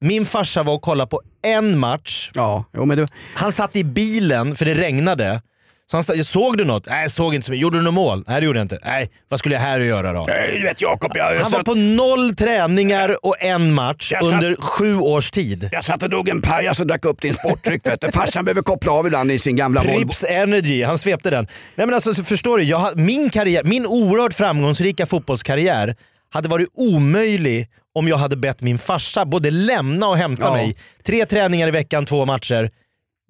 min 0.00 0.26
farsa 0.26 0.62
var 0.62 0.74
och 0.74 0.82
kollade 0.82 1.10
på 1.10 1.20
en 1.42 1.78
match. 1.78 2.30
Ja, 2.34 2.64
jo, 2.74 2.84
men 2.84 2.98
det, 2.98 3.08
Han 3.34 3.52
satt 3.52 3.76
i 3.76 3.84
bilen 3.84 4.56
för 4.56 4.64
det 4.64 4.74
regnade. 4.74 5.42
Så 5.90 5.96
han 5.96 6.04
sa, 6.04 6.14
såg 6.24 6.58
du 6.58 6.64
något? 6.64 6.86
Nej, 6.86 7.10
såg 7.10 7.34
inte 7.34 7.44
så 7.46 7.52
mycket. 7.52 7.62
Gjorde 7.62 7.78
du 7.78 7.82
något 7.82 7.94
mål? 7.94 8.24
Nej, 8.26 8.40
det 8.40 8.46
gjorde 8.46 8.58
jag 8.58 8.64
inte. 8.64 8.78
Nej, 8.84 9.10
vad 9.28 9.38
skulle 9.38 9.54
jag 9.54 9.62
här 9.62 9.80
att 9.80 9.86
göra 9.86 10.12
då? 10.12 10.26
du 10.56 10.62
vet 10.62 10.80
Jakob, 10.82 11.12
jag, 11.14 11.34
jag, 11.34 11.40
Han 11.40 11.50
var 11.52 11.62
på 11.62 11.74
noll 11.74 12.34
träningar 12.34 13.16
och 13.26 13.42
en 13.42 13.72
match 13.72 14.12
satt- 14.12 14.24
under 14.32 14.56
sju 14.56 14.96
års 14.96 15.30
tid. 15.30 15.68
jag 15.72 15.84
satt 15.84 16.02
och 16.02 16.10
drog 16.10 16.28
en 16.28 16.42
pajas 16.42 16.80
och 16.80 16.86
drack 16.86 17.04
upp 17.04 17.20
din 17.20 17.34
sportdryck. 17.34 17.82
Farsan 18.14 18.44
behöver 18.44 18.62
koppla 18.62 18.92
av 18.92 19.06
ibland 19.06 19.30
i 19.32 19.38
sin 19.38 19.56
gamla 19.56 19.82
Volvo. 19.82 19.96
Prips 19.98 20.24
Energy, 20.28 20.82
han 20.82 20.98
svepte 20.98 21.30
den. 21.30 21.44
Nej 21.74 21.86
men 21.86 21.94
alltså 21.94 22.14
så 22.14 22.24
förstår 22.24 22.58
du, 22.58 22.64
jag, 22.64 22.96
min, 22.98 23.30
karriär, 23.30 23.64
min 23.64 23.86
oerhört 23.86 24.34
framgångsrika 24.34 25.06
fotbollskarriär 25.06 25.96
hade 26.32 26.48
varit 26.48 26.68
omöjlig 26.74 27.68
om 27.94 28.08
jag 28.08 28.16
hade 28.16 28.36
bett 28.36 28.62
min 28.62 28.78
farsa 28.78 29.24
både 29.24 29.50
lämna 29.50 30.08
och 30.08 30.16
hämta 30.16 30.42
Ja. 30.44 30.52
mig. 30.52 30.76
Tre 31.06 31.26
träningar 31.26 31.68
i 31.68 31.70
veckan, 31.70 32.06
två 32.06 32.26
matcher. 32.26 32.70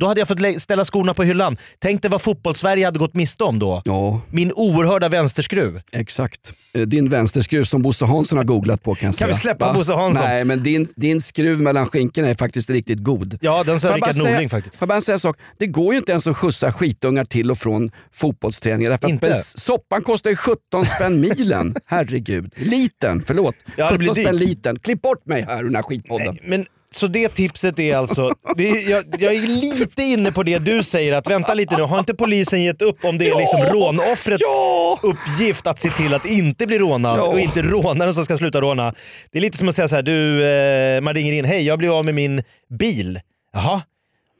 Då 0.00 0.06
hade 0.06 0.20
jag 0.20 0.28
fått 0.28 0.38
ställa 0.62 0.84
skorna 0.84 1.14
på 1.14 1.22
hyllan. 1.22 1.56
Tänk 1.78 2.02
dig 2.02 2.10
vad 2.10 2.22
fotbollssverige 2.22 2.84
hade 2.84 2.98
gått 2.98 3.14
miste 3.14 3.44
om 3.44 3.58
då. 3.58 3.82
Ja, 3.84 4.20
Min 4.30 4.52
oerhörda 4.52 5.08
vänsterskruv. 5.08 5.80
exakt. 5.92 6.52
Eh, 6.72 6.82
Din 6.82 7.08
vänsterskruv 7.08 7.64
som 7.64 7.82
Bosse 7.82 8.04
Hansson 8.04 8.38
har 8.38 8.44
googlat 8.44 8.82
på 8.82 8.94
kan 8.94 9.06
jag 9.06 9.14
Kan 9.16 9.28
vi 9.28 9.32
säga. 9.34 9.40
släppa 9.42 9.66
Va? 9.66 9.74
Bosse 9.74 9.92
Hansson? 9.92 10.24
Nej, 10.24 10.44
men 10.44 10.62
din, 10.62 10.86
din 10.96 11.20
skruv 11.20 11.60
mellan 11.60 11.86
skinkorna 11.86 12.28
är 12.28 12.34
faktiskt 12.34 12.70
riktigt 12.70 12.98
god. 12.98 13.38
Ja, 13.40 13.64
den 13.64 13.80
sa 13.80 13.96
Rickard 13.96 14.14
säga- 14.14 14.30
Norling 14.32 14.48
faktiskt. 14.48 14.76
Får 14.76 14.82
jag 14.82 14.88
bara 14.88 15.00
säga 15.00 15.14
en 15.14 15.20
sak? 15.20 15.36
Det 15.58 15.66
går 15.66 15.92
ju 15.94 15.98
inte 15.98 16.12
ens 16.12 16.26
att 16.26 16.36
skjutsa 16.36 16.72
skitungar 16.72 17.24
till 17.24 17.50
och 17.50 17.58
från 17.58 17.90
fotbollsträningar. 18.12 18.90
Därför 18.90 19.08
Inte? 19.08 19.34
soppan 19.34 20.02
kostar 20.02 20.30
ju 20.30 20.36
17 20.36 20.84
spänn 20.84 21.20
milen. 21.20 21.74
Herregud. 21.86 22.52
Liten, 22.56 23.22
förlåt. 23.26 23.54
Ja, 23.76 23.90
det 23.92 23.98
blir 23.98 24.08
17 24.08 24.24
spänn 24.24 24.36
liten. 24.36 24.78
Klipp 24.78 25.02
bort 25.02 25.26
mig 25.26 25.42
här 25.42 25.60
ur 25.60 25.64
den 25.64 25.76
här 25.76 25.82
skitpodden. 25.82 26.38
Men, 26.46 26.66
så 26.94 27.06
det 27.06 27.28
tipset 27.28 27.78
är 27.78 27.96
alltså, 27.96 28.32
det 28.56 28.70
är, 28.70 28.90
jag, 28.90 29.04
jag 29.18 29.34
är 29.34 29.40
lite 29.46 30.02
inne 30.02 30.32
på 30.32 30.42
det 30.42 30.58
du 30.58 30.82
säger 30.82 31.12
att 31.12 31.30
vänta 31.30 31.54
lite 31.54 31.76
nu, 31.76 31.82
har 31.82 31.98
inte 31.98 32.14
polisen 32.14 32.62
gett 32.62 32.82
upp 32.82 33.04
om 33.04 33.18
det 33.18 33.28
är 33.28 33.36
liksom 33.38 33.60
Ja! 33.60 33.72
rånoffrets 33.72 34.40
Ja! 34.42 34.98
uppgift 35.02 35.66
att 35.66 35.80
se 35.80 35.90
till 35.90 36.14
att 36.14 36.26
inte 36.26 36.66
bli 36.66 36.78
rånad 36.78 37.18
Ja. 37.18 37.22
och 37.22 37.40
inte 37.40 37.62
rånaren 37.62 38.14
som 38.14 38.24
ska 38.24 38.36
sluta 38.36 38.60
råna. 38.60 38.94
Det 39.32 39.38
är 39.38 39.42
lite 39.42 39.58
som 39.58 39.68
att 39.68 39.74
säga 39.74 39.88
så 39.88 39.94
här, 39.94 40.02
du, 40.02 40.44
eh, 40.44 41.00
man 41.00 41.14
ringer 41.14 41.32
in, 41.32 41.44
hej 41.44 41.62
jag 41.66 41.78
blev 41.78 41.92
av 41.92 42.04
med 42.04 42.14
min 42.14 42.42
bil. 42.78 43.20
Jaha, 43.52 43.82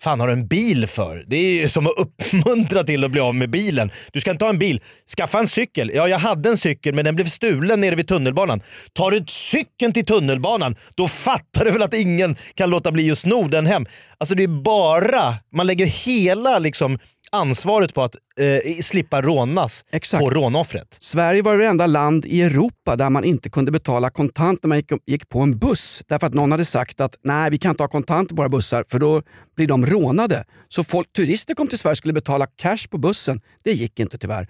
fan 0.03 0.21
har 0.21 0.27
du 0.27 0.33
en 0.33 0.47
bil 0.47 0.87
för? 0.87 1.25
Det 1.27 1.37
är 1.37 1.61
ju 1.63 1.69
som 1.69 1.87
att 1.87 1.93
uppmuntra 1.97 2.85
till 2.85 3.05
att 3.05 3.11
bli 3.11 3.21
av 3.21 3.35
med 3.35 3.51
bilen. 3.51 3.91
Du 4.13 4.21
ska 4.21 4.31
inte 4.31 4.45
ha 4.45 4.51
en 4.51 4.59
bil, 4.59 4.81
skaffa 5.17 5.39
en 5.39 5.49
cykel. 5.49 5.91
Ja, 5.95 6.09
jag 6.09 6.19
hade 6.19 6.49
en 6.49 6.57
cykel 6.57 6.95
men 6.95 7.05
den 7.05 7.15
blev 7.15 7.27
stulen 7.27 7.81
nere 7.81 7.95
vid 7.95 8.09
tunnelbanan. 8.09 8.61
Tar 8.93 9.11
du 9.11 9.25
cykeln 9.29 9.93
till 9.93 10.07
tunnelbanan, 10.07 10.77
då 10.95 11.09
fattar 11.09 11.65
du 11.65 11.71
väl 11.71 11.83
att 11.83 11.95
ingen 11.95 12.37
kan 12.55 12.71
låta 12.71 12.93
bli 12.93 13.11
att 13.11 13.19
sno 13.19 13.49
den 13.49 13.67
hem. 13.67 13.87
Alltså 14.19 14.35
det 14.35 14.43
är 14.43 14.63
bara, 14.63 15.35
man 15.53 15.67
lägger 15.67 15.87
hela 15.87 16.59
liksom 16.59 16.99
ansvaret 17.33 17.95
på 17.95 18.03
att 18.03 18.15
eh, 18.41 18.83
slippa 18.83 19.23
rånas 19.23 19.85
Exakt. 19.93 20.25
på 20.25 20.31
rånoffret. 20.31 20.97
Sverige 21.01 21.43
var 21.43 21.59
det 21.59 21.67
enda 21.67 21.87
land 21.87 22.25
i 22.27 22.43
Europa 22.43 22.97
där 22.97 23.11
man 23.11 23.25
inte 23.25 23.51
kunde 23.51 23.73
betala 23.73 24.11
kontant 24.11 24.61
när 24.63 24.69
man 24.69 24.79
gick, 24.79 24.91
gick 25.07 25.29
på 25.29 25.41
en 25.41 25.59
buss. 25.59 26.03
Därför 26.09 26.27
att 26.27 26.35
någon 26.35 26.53
hade 26.53 26.65
sagt 26.65 27.01
att 27.01 27.17
nej, 27.25 27.51
vi 27.51 27.59
kan 27.59 27.71
inte 27.71 27.83
ha 27.83 27.89
kontant 27.89 28.29
på 28.29 28.35
våra 28.35 28.49
bussar 28.49 28.85
för 28.89 28.99
då 28.99 29.23
blir 29.57 29.67
de 29.67 29.87
rånade. 29.87 30.45
Så 30.69 30.85
folk, 30.85 31.13
turister 31.13 31.55
kom 31.55 31.69
till 31.69 31.79
Sverige 31.79 31.93
och 31.93 31.99
skulle 31.99 32.15
betala 32.15 32.47
cash 32.47 32.89
på 32.91 32.99
bussen. 32.99 33.41
Det 33.65 33.73
gick 33.73 34.01
inte 34.01 34.19
tyvärr. 34.19 34.49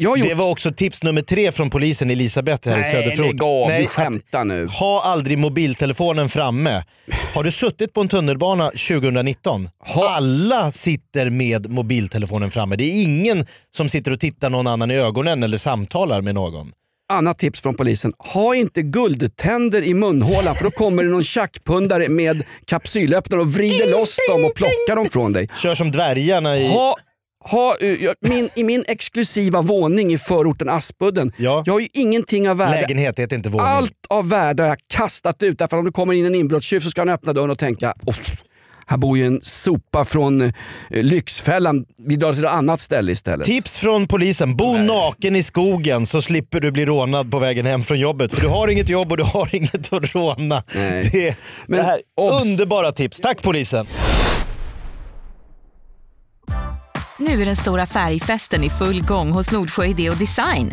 Gjort... 0.00 0.22
Det 0.22 0.34
var 0.34 0.50
också 0.50 0.72
tips 0.72 1.02
nummer 1.02 1.22
tre 1.22 1.52
från 1.52 1.70
polisen 1.70 2.10
Elisabeth 2.10 2.68
här 2.68 2.78
i 2.78 2.80
Nej, 2.80 2.92
Söderfort. 2.92 3.18
lägg 3.26 3.42
av. 3.42 3.68
Du 3.68 3.84
att 3.84 3.90
skämtar 3.90 4.44
nu. 4.44 4.66
Ha 4.66 5.02
aldrig 5.04 5.38
mobiltelefonen 5.38 6.28
framme. 6.28 6.84
Har 7.34 7.44
du 7.44 7.50
suttit 7.50 7.92
på 7.92 8.00
en 8.00 8.08
tunnelbana 8.08 8.70
2019? 8.70 9.68
Alla 10.08 10.72
sitter 10.72 11.30
med 11.30 11.70
mobiltelefonen 11.70 12.17
framme. 12.26 12.76
Det 12.76 12.84
är 12.84 13.02
ingen 13.02 13.46
som 13.76 13.88
sitter 13.88 14.12
och 14.12 14.20
tittar 14.20 14.50
någon 14.50 14.66
annan 14.66 14.90
i 14.90 14.94
ögonen 14.94 15.42
eller 15.42 15.58
samtalar 15.58 16.20
med 16.22 16.34
någon. 16.34 16.72
Annat 17.12 17.38
tips 17.38 17.60
från 17.60 17.74
polisen. 17.74 18.12
Ha 18.18 18.54
inte 18.54 18.82
guldtänder 18.82 19.82
i 19.82 19.94
munhålan 19.94 20.54
för 20.54 20.64
då 20.64 20.70
kommer 20.70 21.04
det 21.04 21.10
någon 21.10 21.22
tjackpundare 21.24 22.08
med 22.08 22.42
kapsylöppnare 22.66 23.40
och 23.40 23.52
vrider 23.54 23.90
loss 23.98 24.16
dem 24.30 24.44
och 24.44 24.54
plockar 24.54 24.96
dem 24.96 25.06
från 25.08 25.32
dig. 25.32 25.48
Kör 25.62 25.74
som 25.74 25.90
dvärgarna 25.90 26.58
i... 26.58 26.68
Ha, 26.68 26.96
ha, 27.44 27.76
eh, 27.80 28.10
min, 28.20 28.48
I 28.56 28.64
min 28.64 28.84
exklusiva 28.88 29.62
våning 29.62 30.12
i 30.12 30.18
förorten 30.18 30.68
Aspudden, 30.68 31.32
Ja. 31.36 31.62
jag 31.66 31.72
har 31.72 31.80
ju 31.80 31.88
ingenting 31.92 32.48
av 32.50 32.56
värde. 32.56 32.80
Lägenhet 32.80 33.18
heter 33.18 33.36
inte 33.36 33.48
våning. 33.48 33.66
Allt 33.66 33.92
av 34.08 34.28
värde 34.28 34.62
har 34.62 34.68
jag 34.68 34.78
kastat 34.94 35.42
ut. 35.42 35.58
Därför 35.58 35.76
att 35.76 35.80
om 35.80 35.84
det 35.86 35.92
kommer 35.92 36.12
in 36.14 36.26
en 36.26 36.34
inbrottstjuv 36.34 36.80
så 36.80 36.90
ska 36.90 37.00
han 37.00 37.08
öppna 37.08 37.32
dörren 37.32 37.50
och 37.50 37.58
tänka 37.58 37.94
"Åh, 38.06 38.14
här 38.90 38.96
bor 38.96 39.18
ju 39.18 39.26
en 39.26 39.40
sopa 39.42 40.04
från 40.04 40.42
eh, 40.42 40.52
Lyxfällan. 40.90 41.84
Vi 42.06 42.16
drar 42.16 42.34
till 42.34 42.44
ett 42.44 42.50
annat 42.50 42.80
ställe 42.80 43.12
istället. 43.12 43.46
Tips 43.46 43.76
från 43.76 44.08
polisen. 44.08 44.56
Bo 44.56 44.78
naken 44.78 45.36
i 45.36 45.42
skogen 45.42 46.06
så 46.06 46.22
slipper 46.22 46.60
du 46.60 46.72
bli 46.72 46.86
rånad 46.86 47.30
på 47.30 47.38
vägen 47.38 47.66
hem 47.66 47.82
från 47.82 47.98
jobbet. 47.98 48.34
För 48.34 48.40
du 48.40 48.48
har 48.48 48.68
inget 48.68 48.88
jobb 48.88 49.10
och 49.10 49.16
du 49.16 49.24
har 49.24 49.54
inget 49.54 49.92
att 49.92 50.14
råna. 50.14 50.62
Nej. 50.74 51.10
Det, 51.12 51.36
Men 51.66 51.78
det 51.78 51.84
här, 51.84 52.00
underbara 52.40 52.92
tips. 52.92 53.20
Tack 53.20 53.42
polisen. 53.42 53.86
Nu 57.18 57.42
är 57.42 57.46
den 57.46 57.56
stora 57.56 57.86
färgfesten 57.86 58.64
i 58.64 58.70
full 58.70 59.04
gång 59.04 59.30
hos 59.30 59.52
Nordsjö 59.52 59.84
Idé 59.84 60.10
och 60.10 60.16
Design. 60.16 60.72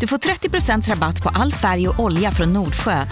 Du 0.00 0.06
får 0.06 0.18
30 0.18 0.90
rabatt 0.90 1.22
på 1.22 1.28
all 1.28 1.52
färg 1.52 1.88
och 1.88 2.00
olja 2.00 2.30
från 2.30 2.52
Nordsjö. 2.52 3.04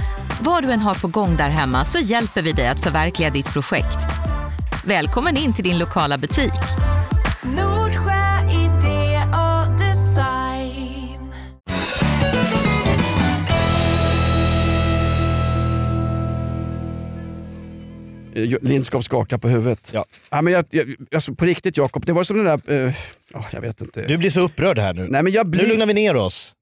Vad 0.44 0.62
du 0.64 0.72
än 0.72 0.80
har 0.80 0.94
på 0.94 1.08
gång 1.08 1.36
där 1.36 1.48
hemma 1.50 1.84
så 1.84 1.98
hjälper 1.98 2.42
vi 2.42 2.52
dig 2.52 2.68
att 2.68 2.80
förverkliga 2.80 3.30
ditt 3.30 3.52
projekt. 3.52 3.96
Välkommen 4.84 5.36
in 5.36 5.52
till 5.54 5.64
din 5.64 5.78
lokala 5.78 6.18
butik. 6.18 6.52
Nordsjö 7.42 8.50
idé 8.50 9.22
och 9.32 9.72
design. 9.78 11.32
Eh, 18.34 18.48
Lindskov 18.62 19.00
skakar 19.00 19.38
på 19.38 19.48
huvudet. 19.48 19.90
Ja. 19.94 20.04
Ja, 20.30 20.42
men 20.42 20.52
jag, 20.52 20.64
jag, 20.70 20.94
alltså 21.14 21.34
på 21.34 21.44
riktigt 21.44 21.76
Jakob, 21.76 22.06
det 22.06 22.12
var 22.12 22.24
som 22.24 22.36
den 22.44 22.46
där... 22.46 22.86
eh, 22.86 22.94
ja, 23.32 23.44
jag 23.52 23.60
vet 23.60 23.80
inte. 23.80 24.02
Du 24.02 24.18
blir 24.18 24.30
så 24.30 24.40
upprörd 24.40 24.78
här 24.78 24.94
nu. 24.94 25.06
Nej, 25.10 25.22
men 25.22 25.32
jag, 25.32 25.46
Nu 25.46 25.50
blir, 25.50 25.68
lugnar 25.68 25.86
vi 25.86 25.94
ner 25.94 26.16
oss. 26.16 26.54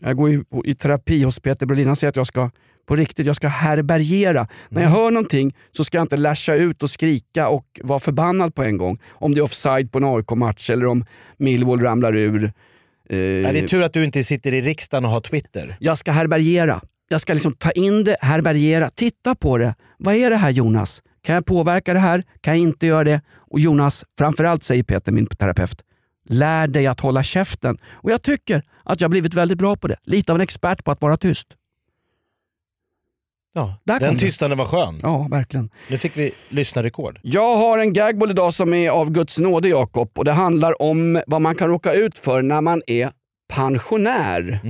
jag 0.00 0.16
går 0.16 0.30
i, 0.30 0.42
i 0.64 0.74
terapi 0.74 1.22
hos 1.22 1.40
Peter 1.40 1.66
Brolin. 1.66 1.86
Han 1.86 1.96
säger 1.96 2.08
att 2.08 2.16
jag 2.16 2.26
ska 2.26 2.50
på 2.88 2.96
riktigt, 2.96 3.26
jag 3.26 3.36
ska 3.36 3.48
härbärgera. 3.48 4.46
När 4.68 4.80
Mm. 4.80 4.92
jag 4.92 5.00
hör 5.00 5.10
någonting 5.10 5.54
så 5.72 5.84
ska 5.84 5.98
jag 5.98 6.04
inte 6.04 6.16
lasha 6.16 6.54
ut 6.54 6.82
och 6.82 6.90
skrika 6.90 7.48
och 7.48 7.80
vara 7.82 8.00
förbannad 8.00 8.54
på 8.54 8.62
en 8.62 8.76
gång. 8.78 8.98
Om 9.10 9.34
det 9.34 9.40
är 9.40 9.42
offside 9.42 9.92
på 9.92 9.98
en 9.98 10.04
AIK-match 10.04 10.70
eller 10.70 10.86
om 10.86 11.04
Millwall 11.38 11.80
ramlar 11.80 12.16
ur. 12.16 12.44
Eh, 13.10 13.18
Ja, 13.18 13.52
det 13.52 13.58
är 13.58 13.68
tur 13.68 13.82
att 13.82 13.92
du 13.92 14.04
inte 14.04 14.24
sitter 14.24 14.54
i 14.54 14.60
riksdagen 14.60 15.04
och 15.04 15.10
har 15.10 15.20
Twitter. 15.20 15.76
jag 15.80 15.98
ska 15.98 16.12
härbärgera. 16.12 16.80
Jag 17.10 17.20
ska 17.20 17.34
liksom 17.34 17.52
ta 17.52 17.70
in 17.70 18.04
det, 18.04 18.16
härbärgera, 18.20 18.90
titta 18.90 19.34
på 19.34 19.58
det. 19.58 19.74
Vad 19.98 20.14
är 20.14 20.30
det 20.30 20.36
här 20.36 20.50
Jonas? 20.50 21.02
Kan 21.22 21.34
jag 21.34 21.46
påverka 21.46 21.92
det 21.94 22.00
här? 22.00 22.22
Kan 22.40 22.54
jag 22.60 22.62
inte 22.68 22.86
göra 22.86 23.04
det? 23.04 23.20
Och 23.50 23.60
Jonas, 23.60 24.04
framförallt 24.18 24.62
säger 24.62 24.82
Peter, 24.82 25.12
min 25.12 25.26
terapeut, 25.26 25.82
lär 26.28 26.66
dig 26.68 26.86
att 26.86 27.00
hålla 27.00 27.22
käften. 27.22 27.76
Och 27.92 28.10
jag 28.10 28.22
tycker 28.22 28.62
att 28.84 29.00
jag 29.00 29.08
har 29.08 29.10
blivit 29.10 29.34
väldigt 29.34 29.58
bra 29.58 29.76
på 29.76 29.88
det. 29.88 29.96
Lite 30.04 30.32
av 30.32 30.36
en 30.36 30.42
expert 30.42 30.84
på 30.84 30.90
att 30.90 31.00
vara 31.02 31.16
tyst. 31.16 31.46
Ja, 33.54 33.74
Där 33.84 34.00
den 34.00 34.18
tystnaden 34.18 34.58
var 34.58 34.64
skön. 34.64 35.00
Ja, 35.02 35.26
verkligen. 35.30 35.70
Nu 35.88 35.98
fick 35.98 36.16
vi 36.16 36.32
lyssna 36.48 36.82
rekord. 36.82 37.18
Jag 37.22 37.56
har 37.56 37.78
en 37.78 37.92
gagball 37.92 38.30
idag 38.30 38.52
som 38.54 38.74
är 38.74 38.90
av 38.90 39.10
Guds 39.10 39.38
nåde 39.38 39.68
Jakob 39.68 40.10
och 40.14 40.24
det 40.24 40.32
handlar 40.32 40.82
om 40.82 41.22
vad 41.26 41.40
man 41.42 41.54
kan 41.54 41.68
råka 41.68 41.92
ut 41.92 42.18
för 42.18 42.42
när 42.42 42.60
man 42.60 42.82
är 42.86 43.10
pensionär. 43.54 44.60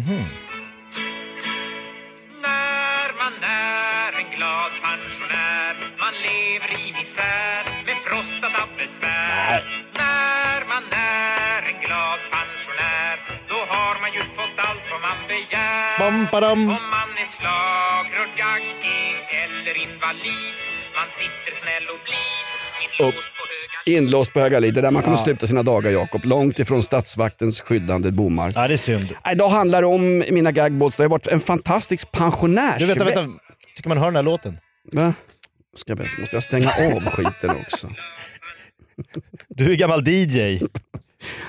När 2.43 3.09
man 3.21 3.35
är 3.43 4.11
en 4.21 4.29
glad 4.37 4.73
pensionär 4.89 5.73
Man 6.05 6.15
lever 6.29 6.71
i 6.83 6.93
misär 6.99 7.63
med 7.87 7.99
prostatabesvär 8.09 9.61
När 10.03 10.61
man 10.73 10.85
är 10.93 11.59
en 11.71 11.79
glad 11.87 12.21
pensionär 12.37 13.15
Då 13.51 13.59
har 13.75 13.95
man 14.03 14.11
ju 14.17 14.23
fått 14.37 14.57
allt 14.69 14.85
vad 14.93 15.01
man 15.09 15.19
begär 15.29 15.99
Bam, 16.01 16.27
badam. 16.33 16.61
Om 16.61 16.67
man 16.97 17.11
är 17.23 17.29
slagrörd, 18.19 18.37
gaggig 18.37 19.15
eller 19.45 19.83
invalid 19.83 20.59
Man 20.95 21.11
sitter 21.11 21.55
snäll 21.63 21.87
och 21.89 22.01
blid. 22.05 23.97
Inlåst 23.97 24.33
på 24.33 24.41
Höga 24.41 24.59
Lid. 24.59 24.75
Det 24.75 24.81
är 24.81 24.83
där 24.83 24.91
man 24.91 25.03
kommer 25.03 25.17
sluta 25.17 25.47
sina 25.47 25.63
dagar 25.63 25.91
Jakob. 25.91 26.25
Långt 26.25 26.59
ifrån 26.59 26.83
statsvaktens 26.83 27.61
skyddande 27.61 28.11
bommar. 28.11 28.53
Ja, 28.55 28.69
det 28.69 28.75
är 28.75 28.79
synd. 28.79 29.15
Nej, 29.25 29.35
Idag 29.35 29.49
handlar 29.49 29.83
det 29.83 29.87
om 29.89 30.19
mina 30.19 30.53
gagballs. 30.53 30.97
Det 30.97 31.03
har 31.03 31.09
varit 31.09 31.27
en 31.27 31.41
fantastisk 31.41 32.13
pensionärs... 32.13 32.79
Du, 32.79 32.87
vänta, 32.87 33.05
vänta. 33.05 33.29
Tycker 33.77 33.89
man 33.89 33.99
hör 33.99 34.07
den 34.07 34.17
här 34.17 34.23
låten? 34.23 34.59
Va? 34.93 35.15
Ska 35.77 35.93
jag, 35.93 35.99
måste 35.99 36.37
jag 36.37 36.43
stänga 36.43 36.69
av 36.69 37.11
skiten 37.11 37.51
också? 37.51 37.91
Du 39.49 39.73
är 39.73 39.77
gammal 39.77 40.09
DJ. 40.09 40.61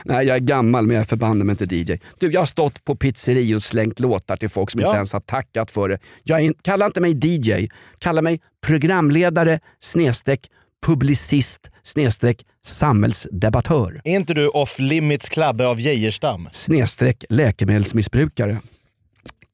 Nej, 0.05 0.27
jag 0.27 0.35
är 0.35 0.39
gammal 0.39 0.87
men 0.87 0.95
jag 0.95 1.01
är 1.01 1.05
förbannad 1.07 1.45
mig 1.47 1.57
inte 1.61 1.75
DJ. 1.75 1.99
Du, 2.19 2.31
jag 2.31 2.41
har 2.41 2.45
stått 2.45 2.85
på 2.85 2.95
pizzerior 2.95 3.55
och 3.55 3.63
slängt 3.63 3.99
låtar 3.99 4.35
till 4.37 4.49
folk 4.49 4.69
som 4.71 4.81
Ja. 4.81 4.87
inte 4.87 4.95
ens 4.97 5.13
har 5.13 5.19
tackat 5.19 5.71
för 5.71 5.89
det. 5.89 5.99
Jag 6.23 6.41
in- 6.41 6.53
kalla 6.61 6.85
inte 6.85 7.01
mig 7.01 7.11
DJ, 7.25 7.67
kalla 7.99 8.21
mig 8.21 8.39
programledare 8.65 9.59
snedstreck 9.79 10.47
publicist 10.85 11.69
snedstreck 11.83 12.45
samhällsdebattör 12.65 14.01
Är 14.03 14.15
inte 14.15 14.33
du 14.33 14.47
off 14.47 14.79
limits 14.79 15.29
Klabbe 15.29 15.67
av 15.67 15.79
Geijerstam? 15.79 16.49
snedstreck 16.51 17.23
läkemedelsmissbrukare. 17.29 18.57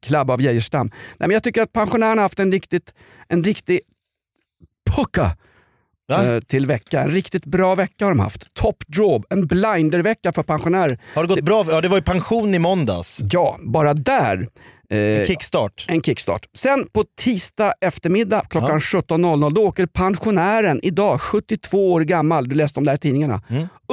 Klabb 0.05 0.31
av 0.31 0.41
Geijerstam. 0.41 0.87
Nej, 0.87 1.27
men 1.27 1.31
jag 1.31 1.43
tycker 1.43 1.61
att 1.61 1.73
pensionärerna 1.73 2.15
har 2.21 2.25
haft 2.25 2.39
en 2.39 2.51
riktigt, 2.51 2.93
en 3.27 3.43
riktig 3.43 3.79
pucka 4.95 5.37
Va? 6.07 6.25
eh, 6.25 6.39
till 6.39 6.67
vecka. 6.67 7.01
En 7.01 7.11
riktigt 7.11 7.45
bra 7.45 7.75
vecka 7.75 8.05
har 8.05 8.11
de 8.11 8.19
haft. 8.19 8.53
Top 8.53 8.83
draw, 8.87 9.23
en 9.29 9.47
blindervecka 9.47 10.33
för 10.33 10.43
pensionärer. 10.43 10.99
Har 11.13 11.23
det 11.23 11.27
gått 11.27 11.41
bra? 11.41 11.65
Ja, 11.69 11.81
det 11.81 11.87
var 11.87 11.97
ju 11.97 12.03
pension 12.03 12.53
i 12.53 12.59
måndags. 12.59 13.21
Ja, 13.31 13.59
bara 13.63 13.93
där. 13.93 14.47
Eh, 14.89 15.25
Kickstart. 15.27 15.85
en 15.87 16.01
kickstart. 16.01 16.45
Sen 16.53 16.87
på 16.93 17.03
tisdag 17.17 17.73
eftermiddag 17.81 18.41
klockan 18.49 18.79
17.00 18.79 19.53
då 19.53 19.67
åker 19.67 19.85
pensionären, 19.85 20.79
idag 20.83 21.21
72 21.21 21.93
år 21.93 22.01
gammal, 22.01 22.49
du 22.49 22.55
läste 22.55 22.79
om 22.79 22.83
det 22.83 22.91
här 22.91 22.95
i 22.95 22.99
tidningarna, 22.99 23.41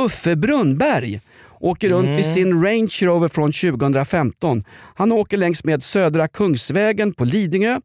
Uffe 0.00 0.36
Brunnberg. 0.36 1.20
Åker 1.60 1.88
runt 1.88 2.18
i 2.18 2.22
sin 2.22 2.64
Range 2.64 2.98
Rover 3.02 3.28
från 3.28 3.52
2015. 3.52 4.64
Han 4.94 5.12
åker 5.12 5.36
längs 5.36 5.64
med 5.64 5.82
Södra 5.82 6.28
Kungsvägen 6.28 7.12
på 7.12 7.24
Lidingö. 7.24 7.80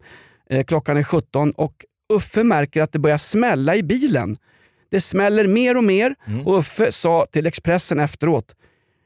Eh, 0.50 0.64
klockan 0.64 0.98
är 0.98 1.04
17 1.04 1.52
och 1.52 1.74
Uffe 2.14 2.44
märker 2.44 2.82
att 2.82 2.92
det 2.92 3.00
börjar 3.00 3.18
smälla 3.18 3.76
i 3.76 3.84
bilen. 3.84 4.38
Det 4.92 5.02
smäller 5.02 5.48
mer 5.48 5.78
och 5.78 5.84
mer 5.84 6.16
och 6.46 6.58
Uffe 6.58 6.92
sa 6.92 7.26
till 7.32 7.46
Expressen 7.48 8.00
efteråt 8.00 8.56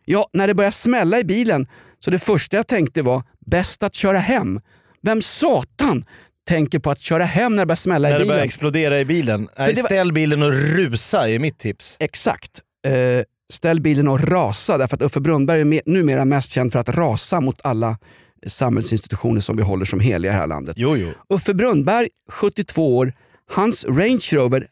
Ja, 0.05 0.29
när 0.33 0.47
det 0.47 0.53
började 0.53 0.71
smälla 0.75 1.19
i 1.19 1.23
bilen 1.23 1.67
så 1.99 2.11
det 2.11 2.19
första 2.19 2.57
jag 2.57 2.67
tänkte 2.67 3.01
var 3.01 3.23
bäst 3.45 3.83
att 3.83 3.95
köra 3.95 4.19
hem. 4.19 4.61
Vem 5.01 5.21
satan 5.21 6.05
tänker 6.47 6.79
på 6.79 6.91
att 6.91 6.99
köra 6.99 7.23
hem 7.25 7.55
när 7.55 7.61
det 7.61 7.65
börjar 7.65 7.75
smälla 7.75 8.09
i 8.09 8.11
När 8.11 8.19
det 8.19 8.25
börjar 8.25 8.37
bilen? 8.39 8.45
explodera 8.45 8.99
i 8.99 9.05
bilen. 9.05 9.47
Nej, 9.57 9.73
var- 9.75 9.83
Ställ 9.83 10.13
bilen 10.13 10.43
och 10.43 10.51
rusa 10.51 11.29
är 11.29 11.39
mitt 11.39 11.57
tips. 11.59 11.97
Exakt. 11.99 12.51
Eh, 12.87 13.23
ställ 13.53 13.81
bilen 13.81 14.07
och 14.07 14.27
rasa 14.29 14.77
därför 14.77 14.95
att 14.95 15.01
Uffe 15.01 15.19
Brunnberg 15.19 15.61
är 15.61 15.65
me- 15.65 15.81
numera 15.85 16.25
mest 16.25 16.51
känd 16.51 16.71
för 16.71 16.79
att 16.79 16.89
rasa 16.89 17.41
mot 17.41 17.61
alla 17.63 17.97
samhällsinstitutioner 18.47 19.41
som 19.41 19.57
vi 19.57 19.63
håller 19.63 19.85
som 19.85 19.99
heliga 19.99 20.31
i 20.31 20.33
det 20.33 20.39
här 20.39 20.47
landet. 20.47 20.75
Jo, 20.77 20.97
jo. 20.97 21.11
Uffe 21.29 21.53
Brunnberg, 21.53 22.09
72 22.29 22.97
år, 22.97 23.13
hans 23.51 23.85
Range 23.85 24.27
Rover 24.31 24.67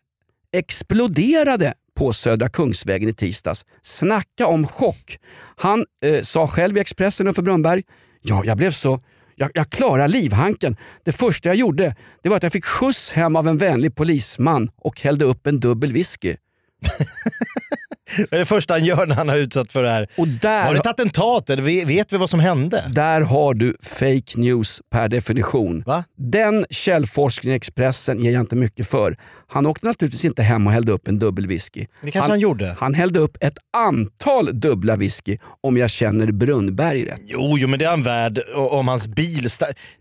exploderade 0.53 1.73
på 1.95 2.13
Södra 2.13 2.49
Kungsvägen 2.49 3.09
i 3.09 3.13
tisdags. 3.13 3.65
Snacka 3.81 4.47
om 4.47 4.67
chock. 4.67 5.17
Han 5.55 5.85
eh, 6.05 6.21
sa 6.21 6.47
själv 6.47 6.77
i 6.77 6.79
Expressen, 6.79 7.27
Uffe 7.27 7.41
Brunnberg, 7.41 7.83
ja, 8.21 8.43
jag 8.45 8.57
blev 8.57 8.71
så 8.71 9.01
jag, 9.39 9.51
jag 9.53 9.69
klarade 9.69 10.07
livhanken. 10.07 10.77
Det 11.03 11.11
första 11.11 11.49
jag 11.49 11.55
gjorde 11.55 11.95
det 12.23 12.29
var 12.29 12.37
att 12.37 12.43
jag 12.43 12.51
fick 12.51 12.65
skjuts 12.65 13.13
hem 13.13 13.35
av 13.35 13.47
en 13.47 13.57
vänlig 13.57 13.95
polisman 13.95 14.69
och 14.77 15.01
hällde 15.01 15.25
upp 15.25 15.47
en 15.47 15.59
dubbel 15.59 15.93
whisky. 15.93 16.35
Vad 18.17 18.33
är 18.33 18.37
det 18.37 18.45
första 18.45 18.73
han 18.73 18.85
gör 18.85 19.05
när 19.07 19.15
han 19.15 19.29
har 19.29 19.35
utsatt 19.37 19.71
för 19.71 19.83
det 19.83 19.89
här? 19.89 20.07
Och 20.17 20.27
där, 20.27 20.65
Var 20.65 20.73
det 20.73 20.79
ett 20.79 20.87
attentat 20.87 21.49
eller 21.49 21.63
ve- 21.63 21.85
vet 21.85 22.13
vi 22.13 22.17
vad 22.17 22.29
som 22.29 22.39
hände? 22.39 22.83
där 22.93 23.21
har 23.21 23.53
du 23.53 23.75
fake 23.83 24.33
news 24.35 24.81
per 24.91 25.07
definition. 25.09 25.83
Va? 25.85 26.03
Den 26.17 26.65
källforskningen 26.69 27.53
i 27.53 27.57
Expressen 27.57 28.19
ger 28.23 28.31
jag 28.31 28.39
inte 28.39 28.55
mycket 28.55 28.87
för. 28.89 29.17
Han 29.51 29.65
åkte 29.65 29.85
naturligtvis 29.87 30.25
inte 30.25 30.41
hem 30.43 30.67
och 30.67 30.73
hällde 30.73 30.91
upp 30.91 31.07
en 31.07 31.19
dubbel 31.19 31.47
whisky. 31.47 31.85
Det 32.01 32.11
kanske 32.11 32.31
han 32.31 32.39
gjorde. 32.39 32.75
Han 32.79 32.93
hällde 32.93 33.19
upp 33.19 33.37
ett 33.41 33.57
antal 33.77 34.59
dubbla 34.59 34.95
whisky 34.95 35.37
om 35.63 35.77
jag 35.77 35.89
känner 35.89 36.31
Brunnberg 36.31 37.05
rätt. 37.05 37.21
Jo, 37.25 37.55
jo, 37.57 37.67
men 37.67 37.79
det 37.79 37.85
är 37.85 37.89
han 37.89 38.03
värd 38.03 38.39
om 38.55 38.87
hans 38.87 39.07
bil, 39.07 39.47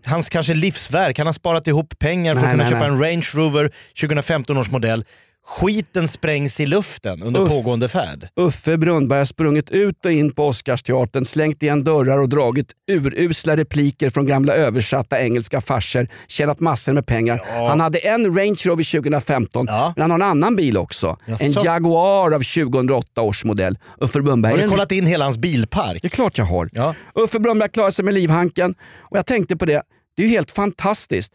hans 0.07 0.29
kanske 0.29 0.55
livsverk. 0.55 1.19
Han 1.19 1.27
har 1.27 1.33
sparat 1.33 1.67
ihop 1.67 1.99
pengar 1.99 2.35
för 2.35 2.41
Nej, 2.41 2.47
att 2.49 2.53
kunna 2.53 2.63
nej, 2.65 2.73
köpa 2.73 2.87
nej. 2.93 2.95
en 2.95 3.03
Range 3.11 3.27
Rover 3.35 3.71
2015 4.01 4.57
års 4.59 4.71
modell. 4.71 5.05
Skiten 5.49 6.09
sprängs 6.09 6.61
i 6.61 6.67
luften 6.67 7.23
under 7.23 7.41
Uff. 7.41 7.49
pågående 7.49 7.89
färd. 7.89 8.29
Uffe 8.37 8.77
Brunnberg 8.79 9.19
har 9.19 9.25
sprungit 9.25 9.71
ut 9.71 10.05
och 10.05 10.13
in 10.13 10.31
på 10.31 10.47
Oscarsteatern, 10.47 11.25
slängt 11.25 11.63
igen 11.63 11.85
dörrar 11.85 12.19
och 12.19 12.29
dragit 12.29 12.67
urusla 12.91 13.57
repliker 13.57 14.11
från 14.11 14.27
gamla 14.27 14.55
översatta 14.55 15.21
engelska 15.23 15.61
farser, 15.61 16.09
tjänat 16.29 16.61
massor 16.61 16.93
med 16.93 17.07
pengar. 17.07 17.43
Han 17.69 17.81
hade 17.81 17.99
en 17.99 18.25
Range 18.39 18.57
Rover 18.67 19.01
2015, 19.01 19.67
Ja. 19.69 19.93
men 19.97 20.03
han 20.03 20.11
har 20.11 20.17
en 20.29 20.31
annan 20.31 20.57
bil 20.57 20.77
också. 20.77 21.17
Jaså? 21.27 21.45
En 21.45 21.53
Jaguar 21.65 22.35
av 22.35 22.43
2008 22.43 23.23
års 23.23 23.45
modell. 23.45 23.79
Uffe 24.01 24.21
Brunnberg 24.21 24.53
Har 24.53 24.59
du 24.59 24.69
kollat 24.69 24.93
in 24.93 25.07
hela 25.07 25.25
hans 25.25 25.39
bilpark? 25.39 25.99
Det 26.03 26.07
är 26.09 26.11
klart 26.11 26.39
jag 26.39 26.45
har. 26.45 26.69
Ja. 26.73 26.95
Uffe 27.15 27.39
Brunnberg 27.39 27.69
klarar 27.71 27.91
sig 27.91 28.05
med 28.05 28.15
livhanken 28.15 28.75
och 28.99 29.17
jag 29.19 29.27
tänkte 29.27 29.57
på 29.57 29.65
det, 29.65 29.83
det 30.17 30.23
är 30.23 30.27
ju 30.27 30.33
helt 30.33 30.51
fantastiskt. 30.51 31.33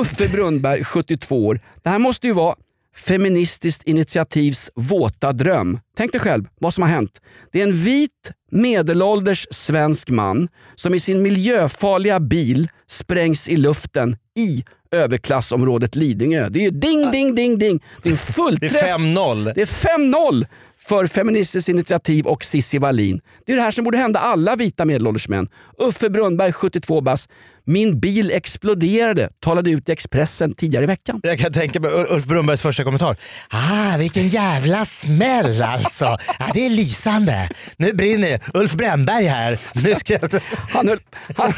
Uffe 0.00 0.28
Brunnberg, 0.28 0.84
72 0.84 1.46
år. 1.46 1.60
Det 1.82 1.90
här 1.90 1.98
måste 1.98 2.26
ju 2.26 2.32
vara 2.32 2.54
Feministiskt 2.98 3.82
initiativs 3.82 4.70
våta 4.74 5.32
dröm. 5.32 5.78
Tänk 5.96 6.12
dig 6.12 6.20
själv 6.20 6.44
vad 6.60 6.74
som 6.74 6.82
har 6.82 6.90
hänt. 6.90 7.20
Det 7.52 7.58
är 7.60 7.62
en 7.64 7.72
vit 7.72 8.10
medelålders 8.50 9.46
svensk 9.50 10.10
man 10.10 10.48
som 10.74 10.94
i 10.94 11.00
sin 11.00 11.22
miljöfarliga 11.22 12.20
bil 12.20 12.68
sprängs 12.86 13.48
i 13.48 13.56
luften 13.56 14.16
i 14.38 14.64
överklassområdet 14.90 15.96
Lidingö. 15.96 16.48
Det 16.48 16.58
är 16.58 16.62
ju 16.62 16.70
ding, 16.70 17.10
ding, 17.10 17.34
ding, 17.34 17.58
ding. 17.58 17.80
Det 18.02 18.08
är 18.08 18.12
en 18.12 18.16
Det 18.26 18.32
fullträff. 18.32 18.72
är 18.82 18.98
5-0. 18.98 19.52
Det 19.54 19.60
är 19.62 19.66
5-0 19.66 20.46
för 20.82 21.06
Feministiskt 21.06 21.68
initiativ 21.68 22.26
och 22.26 22.44
Cissi 22.44 22.78
Wallin. 22.78 23.20
Det 23.46 23.52
är 23.52 23.56
det 23.56 23.62
här 23.62 23.70
som 23.70 23.84
borde 23.84 23.98
hända 23.98 24.20
alla 24.20 24.56
vita 24.56 24.84
medelålders 24.84 25.28
män. 25.28 25.48
Uffe 25.78 26.10
Brunnberg, 26.10 26.52
72 26.52 27.00
bass. 27.00 27.28
Min 27.64 28.00
bil 28.00 28.30
exploderade, 28.30 29.28
talade 29.40 29.70
ut 29.70 29.88
i 29.88 29.92
Expressen 29.92 30.54
tidigare 30.54 30.84
i 30.84 30.86
veckan. 30.86 31.20
Jag 31.22 31.38
kan 31.38 31.52
tänka 31.52 31.80
mig 31.80 31.90
Ulf 31.90 32.24
Brunnbergs 32.24 32.62
första 32.62 32.84
kommentar. 32.84 33.16
Ah, 33.48 33.98
vilken 33.98 34.28
jävla 34.28 34.84
smäll 34.84 35.62
alltså. 35.62 36.04
Ah, 36.38 36.50
det 36.54 36.66
är 36.66 36.70
lysande. 36.70 37.48
Nu 37.76 37.92
brinner 37.92 38.28
det. 38.28 38.40
Ulf 38.54 38.72
Brännberg 38.72 39.24
här. 39.24 39.58
Nu 39.74 39.94
ska 39.94 40.12
jag... 40.12 40.40
Han 40.70 40.88
höll, 40.88 40.98
han, 41.36 41.52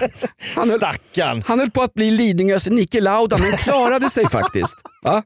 han, 0.55 0.71
höll, 0.71 0.79
Stackarn. 0.79 1.43
han 1.47 1.59
höll 1.59 1.71
på 1.71 1.83
att 1.83 1.95
bli 1.95 2.11
Lidingös 2.11 2.69
Niki 2.69 3.01
Lauda 3.01 3.39
men 3.39 3.53
klarade 3.53 4.11
sig 4.11 4.29
faktiskt. 4.29 4.77
Va? 5.03 5.23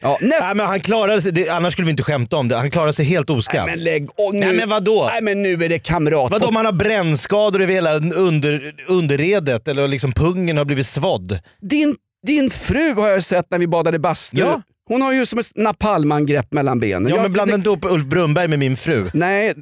Ja, 0.00 0.18
näst, 0.20 0.40
Nej, 0.40 0.54
men 0.56 0.66
han 0.66 0.80
klarade 0.80 1.22
sig, 1.22 1.32
det, 1.32 1.48
annars 1.48 1.72
skulle 1.72 1.86
vi 1.86 1.90
inte 1.90 2.02
skämta 2.02 2.36
om 2.36 2.48
det. 2.48 2.56
Han 2.56 2.70
klarade 2.70 2.92
sig 2.92 3.04
helt 3.04 3.30
oskadd. 3.30 3.66
men 3.66 3.78
lägg 3.84 4.08
och 4.16 4.34
nu, 4.34 4.40
Nej, 4.40 4.56
men 4.56 4.68
vadå? 4.68 5.08
Nej 5.12 5.22
men 5.22 5.42
nu 5.42 5.64
är 5.64 5.68
det 5.68 5.78
kamrat. 5.78 6.32
Vadå 6.32 6.46
om 6.46 6.56
han 6.56 6.66
har 6.66 6.72
brännskador 6.72 7.62
över 7.62 7.72
hela 7.72 7.94
under, 7.96 8.74
underredet 8.88 9.68
eller 9.68 9.88
liksom 9.88 10.12
pungen 10.12 10.56
har 10.56 10.64
blivit 10.64 10.86
svådd? 10.86 11.38
Din, 11.62 11.96
din 12.26 12.50
fru 12.50 12.94
har 12.94 13.08
jag 13.08 13.24
sett 13.24 13.50
när 13.50 13.58
vi 13.58 13.66
badade 13.66 13.98
bastu. 13.98 14.36
Ja. 14.40 14.62
Hon 14.88 15.02
har 15.02 15.12
ju 15.12 15.26
som 15.26 15.38
ett 15.38 15.46
napalmangrepp 15.54 16.52
mellan 16.52 16.80
benen. 16.80 17.08
Ja, 17.08 17.22
men 17.22 17.32
blanda 17.32 17.54
inte 17.54 17.70
upp 17.70 17.84
Ulf 17.84 18.04
Brunnberg 18.04 18.48
med 18.48 18.58
min 18.58 18.76
fru. 18.76 19.10
Nej, 19.12 19.54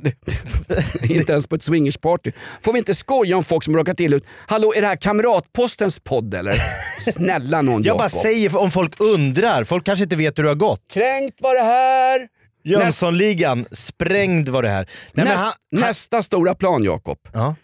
inte 1.11 1.33
ens 1.33 1.47
på 1.47 1.55
ett 1.55 1.63
swingersparty. 1.63 2.33
Får 2.61 2.73
vi 2.73 2.79
inte 2.79 2.95
skoja 2.95 3.37
om 3.37 3.45
folk 3.45 3.65
som 3.65 3.77
råkat 3.77 4.01
illa 4.01 4.17
ut? 4.17 4.25
Hallå, 4.47 4.73
är 4.77 4.81
det 4.81 4.87
här 4.87 4.97
Kamratpostens 4.97 6.01
podd 6.01 6.35
eller? 6.35 6.55
Snälla 7.01 7.63
någon 7.63 7.83
Jag 7.83 7.97
bara 7.99 8.05
Jakob. 8.05 8.21
säger 8.21 8.57
om 8.61 8.71
folk 8.71 9.01
undrar. 9.01 9.65
Folk 9.65 9.85
kanske 9.87 10.03
inte 10.03 10.17
vet 10.17 10.39
hur 10.39 10.43
det 10.43 10.51
har 10.51 10.55
gått. 10.57 10.81
Kränkt 10.95 11.41
var 11.41 11.55
det 11.55 11.63
här. 11.65 12.29
Jönssonligan, 12.65 13.67
sprängd 13.73 14.49
var 14.49 14.63
det 14.63 14.69
här. 14.69 14.89
Nej, 15.13 15.25
Näst, 15.27 15.39
han, 15.43 15.81
han, 15.81 15.89
nästa 15.89 16.23
stora 16.23 16.55
plan 16.55 16.85
Jakob. 16.85 17.19
ja. 17.33 17.55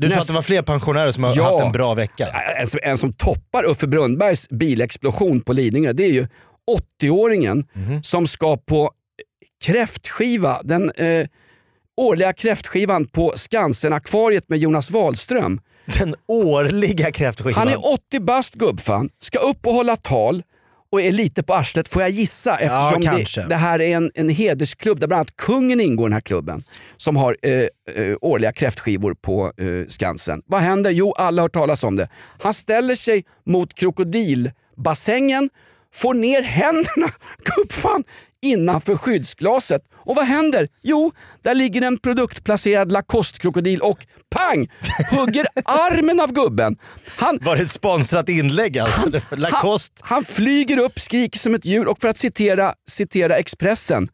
Du 0.00 0.10
sa 0.10 0.16
att 0.18 0.26
det 0.26 0.32
var 0.32 0.42
fler 0.42 0.62
pensionärer 0.62 1.12
som 1.12 1.24
har 1.24 1.36
Ja. 1.36 1.44
haft 1.44 1.64
en 1.64 1.72
bra 1.72 1.94
vecka. 1.94 2.26
En 2.60 2.66
som, 2.66 2.80
en 2.82 2.98
som 2.98 3.12
toppar 3.12 3.64
Uffe 3.70 3.86
Brunnbergs 3.86 4.48
bilexplosion 4.48 5.40
på 5.40 5.52
Lidingö, 5.52 5.92
det 5.92 6.04
är 6.04 6.12
ju 6.12 6.26
80-åringen 7.02 7.64
Mhm. 7.72 8.02
som 8.02 8.26
ska 8.26 8.56
på 8.56 8.90
kräftskiva, 9.64 10.60
den 10.64 10.90
eh, 10.90 11.26
årliga 11.98 12.32
kräftskivan 12.32 13.04
på 13.04 13.32
Skansen-akvariet 13.36 14.48
med 14.48 14.58
Jonas 14.58 14.90
Wahlström. 14.90 15.60
Den 15.98 16.14
årliga 16.28 17.12
kräftskivan. 17.12 17.54
Han 17.54 17.68
är 17.68 17.92
80 17.92 18.20
bast 18.20 18.54
gubbfan, 18.54 19.10
ska 19.18 19.38
upp 19.38 19.66
och 19.66 19.74
hålla 19.74 19.96
tal 19.96 20.42
och 20.90 21.02
är 21.02 21.12
lite 21.12 21.42
på 21.42 21.54
arslet 21.54 21.88
får 21.88 22.02
jag 22.02 22.10
gissa 22.10 22.58
eftersom 22.58 23.02
kanske. 23.02 23.40
det, 23.40 23.48
det 23.48 23.56
här 23.56 23.80
är 23.80 23.96
en, 23.96 24.10
en 24.14 24.28
hedersklubb 24.28 25.00
där 25.00 25.06
bland 25.06 25.18
annat 25.18 25.36
kungen 25.36 25.80
ingår 25.80 26.06
i 26.06 26.08
den 26.08 26.12
här 26.12 26.20
klubben 26.20 26.64
som 26.96 27.16
har 27.16 27.36
eh, 27.42 27.52
eh, 27.52 28.16
årliga 28.20 28.52
kräftskivor 28.52 29.14
på 29.14 29.52
eh, 29.56 29.86
Skansen. 29.88 30.42
Vad 30.46 30.60
händer? 30.60 30.90
Jo, 30.90 31.12
alla 31.12 31.42
har 31.42 31.44
hört 31.44 31.52
talas 31.52 31.84
om 31.84 31.96
det. 31.96 32.08
Han 32.38 32.54
ställer 32.54 32.94
sig 32.94 33.24
mot 33.46 33.74
krokodilbassängen, 33.74 35.50
får 35.94 36.14
ner 36.14 36.42
händerna, 36.42 37.12
gubbfan, 37.56 38.04
innanför 38.42 38.96
skyddsglaset. 38.96 39.82
Och 39.94 40.16
vad 40.16 40.24
händer? 40.26 40.68
Jo, 40.82 41.12
där 41.42 41.54
ligger 41.54 41.82
en 41.82 41.98
produktplacerad 41.98 42.92
Lacoste-krokodil 42.92 43.80
och 43.80 44.06
pang! 44.30 44.68
Hugger 45.10 45.46
armen 45.64 46.20
av 46.20 46.32
gubben. 46.32 46.76
Han, 47.16 47.38
Var 47.42 47.56
det 47.56 47.62
ett 47.62 47.70
sponsrat 47.70 48.28
inlägg 48.28 48.78
alltså? 48.78 49.10
Lacoste? 49.30 50.02
han, 50.04 50.14
han 50.16 50.24
flyger 50.24 50.78
upp, 50.78 51.00
skriker 51.00 51.38
som 51.38 51.54
ett 51.54 51.64
djur 51.64 51.88
och 51.88 52.00
för 52.00 52.08
att 52.08 52.18
citera, 52.18 52.74
citera 52.90 53.36
Expressen. 53.36 54.08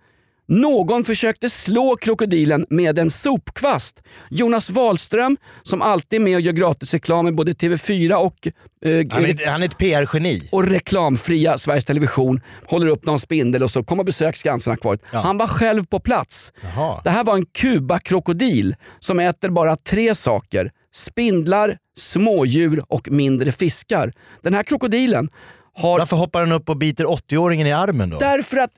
Någon 0.47 1.05
försökte 1.05 1.51
slå 1.51 1.97
krokodilen 1.97 2.67
med 2.71 2.99
en 2.99 3.11
sopkvast. 3.11 4.03
Jonas 4.31 4.71
Wahlström, 4.71 5.37
som 5.63 5.83
alltid 5.83 6.21
är 6.21 6.25
med 6.25 6.35
och 6.35 6.41
gör 6.41 6.53
gratisreklam 6.53 7.29
i 7.29 7.33
både 7.33 7.53
TV4 7.53 8.15
och, 8.15 8.47
eh, 8.85 9.07
Han 9.11 9.25
är, 9.25 9.29
ett- 9.29 9.47
han 9.47 9.63
är 9.63 9.67
ett 9.67 9.79
PR-geni. 9.79 10.49
och 10.53 10.65
reklamfria 10.69 11.59
Sveriges 11.59 11.85
Television, 11.85 12.41
håller 12.67 12.87
upp 12.87 13.07
någon 13.07 13.19
spindel 13.19 13.63
och 13.63 13.71
så 13.71 13.85
kom 13.85 13.99
och 14.01 14.05
besök 14.07 14.37
Skansen-akvariet. 14.37 15.01
Han 15.13 15.37
var 15.39 15.47
själv 15.47 15.87
på 15.87 16.01
plats. 16.01 16.53
Jaha. 16.63 17.01
Det 17.05 17.11
här 17.11 17.25
var 17.25 17.35
en 17.37 17.47
kubakrokodil 17.47 18.77
som 18.99 19.21
äter 19.21 19.49
bara 19.49 19.77
tre 19.77 20.15
saker. 20.15 20.71
Spindlar, 20.95 21.77
smådjur 21.99 22.83
och 22.89 23.11
mindre 23.11 23.53
fiskar. 23.53 24.13
Den 24.43 24.55
här 24.55 24.63
krokodilen 24.63 25.29
har 25.77 25.99
Varför 25.99 26.17
hoppar 26.17 26.41
han 26.41 26.53
upp 26.53 26.69
och 26.69 26.77
biter 26.77 27.05
80-åringen 27.05 27.67
i 27.67 27.73
armen 27.73 28.11
då? 28.11 28.19
Därför 28.19 28.57
att 28.57 28.71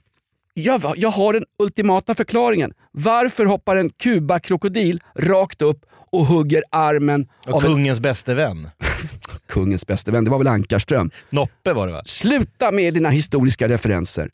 jag, 0.58 0.94
jag 0.96 1.10
har 1.10 1.32
den 1.32 1.44
ultimata 1.62 2.14
förklaringen. 2.14 2.72
Varför 2.92 3.44
hoppar 3.44 3.76
en 3.76 3.90
kubakrokodil 3.90 5.00
rakt 5.18 5.62
upp 5.62 5.78
och 6.12 6.26
hugger 6.26 6.62
armen 6.70 7.26
Och 7.46 7.54
av 7.54 7.64
en, 7.64 7.70
kungens 7.70 8.00
bäste 8.00 8.34
vän. 8.34 8.70
kungens 9.48 9.86
bäste 9.86 10.12
vän? 10.12 10.24
Det 10.24 10.30
var 10.30 10.38
väl 10.38 10.46
Ankarström. 10.46 11.10
Noppe 11.30 11.72
var 11.72 11.86
det 11.86 11.92
va? 11.92 12.02
Sluta 12.04 12.70
med 12.72 12.94
dina 12.94 13.10
historiska 13.10 13.68
referenser. 13.68 14.30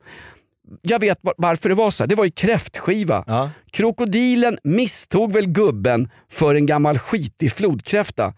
Jag 0.82 0.98
vet 0.98 1.18
var- 1.20 1.35
varför 1.37 1.68
det 1.68 1.74
var 1.74 1.90
så. 1.90 2.06
Det 2.06 2.14
var 2.14 2.24
ju 2.24 2.30
kräftskiva. 2.30 3.24
Ja. 3.26 3.50
Krokodilen 3.70 4.58
misstog 4.64 5.32
väl 5.32 5.46
gubben 5.46 6.08
för 6.30 6.54
en 6.54 6.66
gammal 6.66 6.98
skitig 6.98 7.52
flodkräfta. 7.52 8.35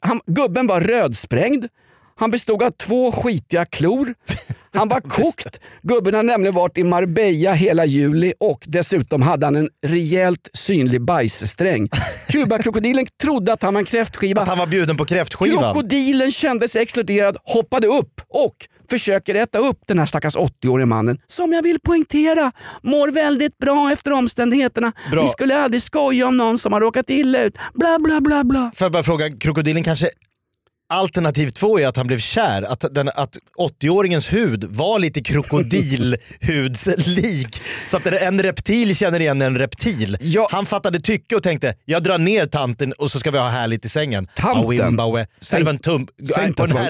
Han, 0.00 0.20
gubben 0.26 0.66
var 0.66 0.80
rödsprängd. 0.80 1.64
Han 2.20 2.30
bestod 2.30 2.62
av 2.62 2.70
två 2.70 3.12
skitiga 3.12 3.64
klor. 3.64 4.14
Han 4.72 4.88
var 4.88 5.00
kokt. 5.08 5.60
Gubben 5.82 6.14
har 6.14 6.22
nämligen 6.22 6.54
varit 6.54 6.78
i 6.78 6.84
Marbella 6.84 7.52
hela 7.52 7.84
juli 7.84 8.32
och 8.40 8.64
dessutom 8.66 9.22
hade 9.22 9.46
han 9.46 9.56
en 9.56 9.68
rejält 9.86 10.50
synlig 10.52 11.02
bajssträng. 11.02 11.88
Kubakrokodilen 12.28 13.06
trodde 13.22 13.52
att 13.52 13.62
han 13.62 13.74
var 13.74 13.80
en 13.80 13.84
kräftskiva. 13.84 14.42
Att 14.42 14.48
han 14.48 14.58
var 14.58 14.66
bjuden 14.66 14.96
på 14.96 15.04
kräftskivan. 15.04 15.74
Krokodilen 15.74 16.32
kände 16.32 16.68
sig 16.68 16.82
exploderad, 16.82 17.36
hoppade 17.44 17.86
upp 17.86 18.20
och 18.28 18.54
försöker 18.90 19.34
äta 19.34 19.58
upp 19.58 19.78
den 19.86 19.98
här 19.98 20.06
stackars 20.06 20.36
80-årige 20.36 20.86
mannen 20.86 21.18
som 21.26 21.52
jag 21.52 21.62
vill 21.62 21.80
poängtera 21.80 22.52
mår 22.82 23.08
väldigt 23.08 23.58
bra 23.58 23.92
efter 23.92 24.12
omständigheterna. 24.12 24.92
Bra. 25.10 25.22
Vi 25.22 25.28
skulle 25.28 25.56
aldrig 25.62 25.82
skoja 25.82 26.26
om 26.26 26.36
någon 26.36 26.58
som 26.58 26.72
har 26.72 26.80
råkat 26.80 27.10
illa 27.10 27.42
ut. 27.42 27.54
Bla 27.74 27.98
bla 27.98 28.20
bla 28.20 28.44
bla. 28.44 28.72
Får 28.74 28.84
jag 28.84 28.92
bara 28.92 29.02
fråga, 29.02 29.30
krokodilen 29.30 29.84
kanske 29.84 30.10
Alternativ 30.92 31.48
två 31.48 31.78
är 31.80 31.86
att 31.86 31.96
han 31.96 32.06
blev 32.06 32.18
kär, 32.18 32.62
att, 32.62 32.84
den, 32.90 33.08
att 33.08 33.38
80-åringens 33.80 34.32
hud 34.32 34.64
var 34.64 34.98
lite 34.98 35.20
krokodilhudslik. 35.22 37.62
Så 37.86 37.96
att 37.96 38.06
en 38.06 38.42
reptil 38.42 38.96
känner 38.96 39.20
igen 39.20 39.42
en 39.42 39.58
reptil. 39.58 40.16
Ja. 40.20 40.48
Han 40.50 40.66
fattade 40.66 41.00
tycke 41.00 41.36
och 41.36 41.42
tänkte, 41.42 41.74
jag 41.84 42.02
drar 42.02 42.18
ner 42.18 42.46
tanten 42.46 42.92
och 42.92 43.10
så 43.10 43.18
ska 43.20 43.30
vi 43.30 43.38
ha 43.38 43.48
härligt 43.48 43.84
i 43.84 43.88
sängen. 43.88 44.28
Tanten? 44.34 44.60
Säg- 45.40 45.68
en 45.68 45.78
tum, 45.78 46.06
säg 46.34 46.46
inte 46.46 46.56
på 46.56 46.62
en 46.62 46.68
var-. 46.74 46.80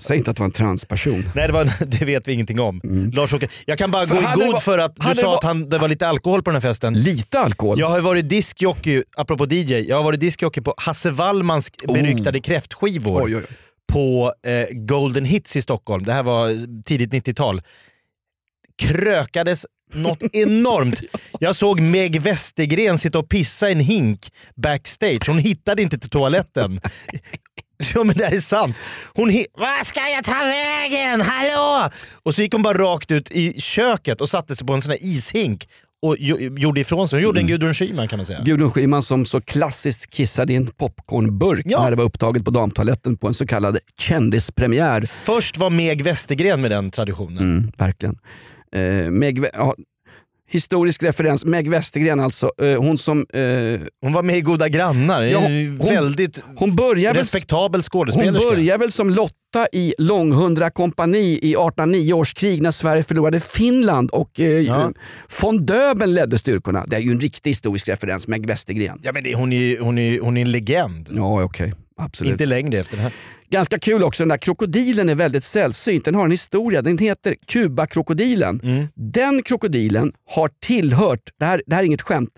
Säg 0.00 0.16
inte 0.16 0.30
att 0.30 0.36
det 0.36 0.40
var 0.40 0.46
en 0.46 0.50
transperson. 0.52 1.24
Nej 1.34 1.46
det, 1.46 1.52
var, 1.52 1.68
det 1.86 2.04
vet 2.04 2.28
vi 2.28 2.32
ingenting 2.32 2.60
om. 2.60 2.80
Lars 3.14 3.34
jag 3.66 3.78
kan 3.78 3.90
bara 3.90 4.06
För 4.06 4.14
gå 4.14 4.20
i 4.20 4.24
god 4.44 4.52
var- 4.52 4.60
för 4.60 4.78
att 4.78 4.96
du 4.96 5.14
sa 5.14 5.26
var- 5.26 5.36
att 5.36 5.44
han, 5.44 5.68
det 5.68 5.78
var 5.78 5.88
lite 5.88 6.08
alkohol 6.08 6.42
på 6.42 6.50
den 6.50 6.62
här 6.62 6.68
festen. 6.70 6.94
Lite 6.94 7.38
alkohol. 7.38 7.80
Jag 7.80 7.90
har 7.90 8.00
varit 8.00 8.28
diskjockey, 8.28 9.02
apropå 9.16 9.46
DJ, 9.50 9.74
jag 9.88 9.96
har 9.96 10.04
varit 10.04 10.20
diskjockey 10.20 10.60
på 10.60 10.74
Hasse 10.76 11.10
Wallmans 11.10 11.70
beryktade 11.88 12.40
kräftskivor 12.40 13.12
Oh. 13.12 13.22
Oj, 13.24 13.36
oj, 13.36 13.41
oj. 13.42 13.56
på 13.92 14.32
eh, 14.46 14.66
Golden 14.70 15.24
Hits 15.24 15.56
i 15.56 15.62
Stockholm. 15.62 16.04
Det 16.04 16.12
här 16.12 16.22
var 16.22 16.82
tidigt 16.84 17.12
90-tal. 17.12 17.60
Krökades 18.82 19.66
något 19.94 20.22
enormt. 20.32 21.00
Jag 21.40 21.56
såg 21.56 21.80
Meg 21.80 22.20
Westergren 22.20 22.98
sitta 22.98 23.18
och 23.18 23.28
pissa 23.28 23.68
i 23.68 23.72
en 23.72 23.80
hink 23.80 24.20
backstage. 24.56 25.28
Hon 25.28 25.38
hittade 25.38 25.82
inte 25.82 25.98
till 25.98 26.10
toaletten. 26.10 26.80
Ja 27.94 28.04
men 28.04 28.16
det 28.16 28.24
här 28.24 28.32
är 28.32 28.40
sant. 28.40 28.76
Hon 29.14 29.26
Var 29.52 29.84
ska 29.84 30.00
jag 30.08 30.24
ta 30.24 30.38
vägen? 30.44 31.20
Hallå? 31.20 31.90
Och 32.22 32.34
så 32.34 32.42
gick 32.42 32.52
hon 32.52 32.62
bara 32.62 32.78
rakt 32.78 33.10
ut 33.10 33.30
i 33.30 33.60
köket 33.60 34.20
och 34.20 34.28
satte 34.28 34.56
sig 34.56 34.66
på 34.66 34.72
en 34.72 34.82
sån 34.82 34.90
här 34.90 34.98
ishink 35.02 35.68
och 36.02 36.16
jo- 36.18 36.56
gjorde 36.58 36.80
ifrån 36.80 37.08
sig. 37.08 37.16
Hon 37.16 37.24
gjorde 37.24 37.40
en 37.40 37.46
Gudrun 37.46 37.74
Schyman 37.74 38.08
kan 38.08 38.16
man 38.16 38.26
säga. 38.26 38.40
Gudrun 38.44 38.70
Schyman 38.70 39.02
som 39.02 39.24
så 39.24 39.40
klassiskt 39.40 40.10
kissade 40.10 40.52
i 40.52 40.56
en 40.56 40.66
popcornburk 40.66 41.62
Ja. 41.64 41.82
när 41.82 41.90
det 41.90 41.96
var 41.96 42.04
upptaget 42.04 42.44
på 42.44 42.50
damtoaletten 42.50 43.16
på 43.16 43.26
en 43.28 43.34
så 43.34 43.46
kallad 43.46 43.78
kändispremiär. 44.00 45.00
Först 45.08 45.58
var 45.58 45.70
Meg 45.70 46.02
Westergren 46.02 46.60
med 46.60 46.70
den 46.70 46.90
traditionen. 46.90 47.38
Mm, 47.38 47.72
verkligen. 47.78 48.18
Eh, 48.76 49.10
Meg, 49.10 49.44
ja, 49.52 49.74
historisk 50.50 51.02
referens, 51.02 51.44
Meg 51.44 51.70
Westergren 51.70 52.20
alltså. 52.20 52.50
Eh, 52.62 52.78
hon 52.82 52.98
som... 52.98 53.26
Eh, 53.32 53.80
Hon 54.02 54.12
var 54.12 54.22
med 54.22 54.36
i 54.36 54.40
Goda 54.40 54.68
grannar. 54.68 55.22
Ja, 55.22 55.38
hon- 55.38 55.78
väldigt 55.78 56.42
hon 56.56 56.76
börjar 56.76 57.10
väl... 57.14 57.16
respektabel 57.22 57.78
Hon 57.78 57.82
skådespelerska. 57.82 58.48
börjar 58.50 58.78
väl 58.78 58.92
som 58.92 59.10
Lotta 59.10 59.34
i 59.72 59.94
Långhundra 59.98 60.70
kompani 60.70 61.18
i 61.18 61.36
1809 61.36 62.12
års 62.12 62.34
krig 62.34 62.62
när 62.62 62.70
Sverige 62.70 63.02
förlorade 63.02 63.40
Finland 63.40 64.10
och 64.10 64.40
eh, 64.40 64.46
Ja. 64.46 64.92
von 65.40 65.66
Döbeln 65.66 66.14
ledde 66.14 66.38
styrkorna. 66.38 66.84
Det 66.86 66.96
är 66.96 67.00
ju 67.00 67.10
en 67.10 67.20
riktig 67.20 67.50
historisk 67.50 67.88
referens, 67.88 68.28
Meg 68.28 68.46
Westergren. 68.46 69.00
Ja, 69.02 69.12
men 69.12 69.24
det, 69.24 69.34
hon, 69.34 69.52
är, 69.52 69.78
hon, 69.80 69.98
är, 69.98 70.20
hon 70.20 70.36
är 70.36 70.42
en 70.42 70.50
legend. 70.52 71.08
Ja, 71.12 71.42
okej. 71.42 71.72
Absolut. 71.96 72.32
Inte 72.32 72.46
längre 72.46 72.78
efter 72.78 72.96
det 72.96 73.02
här. 73.02 73.12
Ganska 73.50 73.78
kul 73.78 74.02
också, 74.02 74.22
den 74.22 74.28
där 74.28 74.36
krokodilen 74.38 75.08
är 75.08 75.14
väldigt 75.14 75.44
sällsynt. 75.44 76.04
Den 76.04 76.14
har 76.14 76.24
en 76.24 76.30
historia. 76.30 76.82
Den 76.82 76.98
heter 76.98 77.34
Kubakrokodilen. 77.46 78.60
Mm. 78.62 78.86
Den 78.94 79.42
krokodilen 79.42 80.12
har 80.30 80.50
tillhört, 80.60 81.20
det 81.38 81.44
här, 81.44 81.62
det 81.66 81.74
här 81.74 81.82
är 81.82 81.86
inget 81.86 82.02
skämt, 82.02 82.30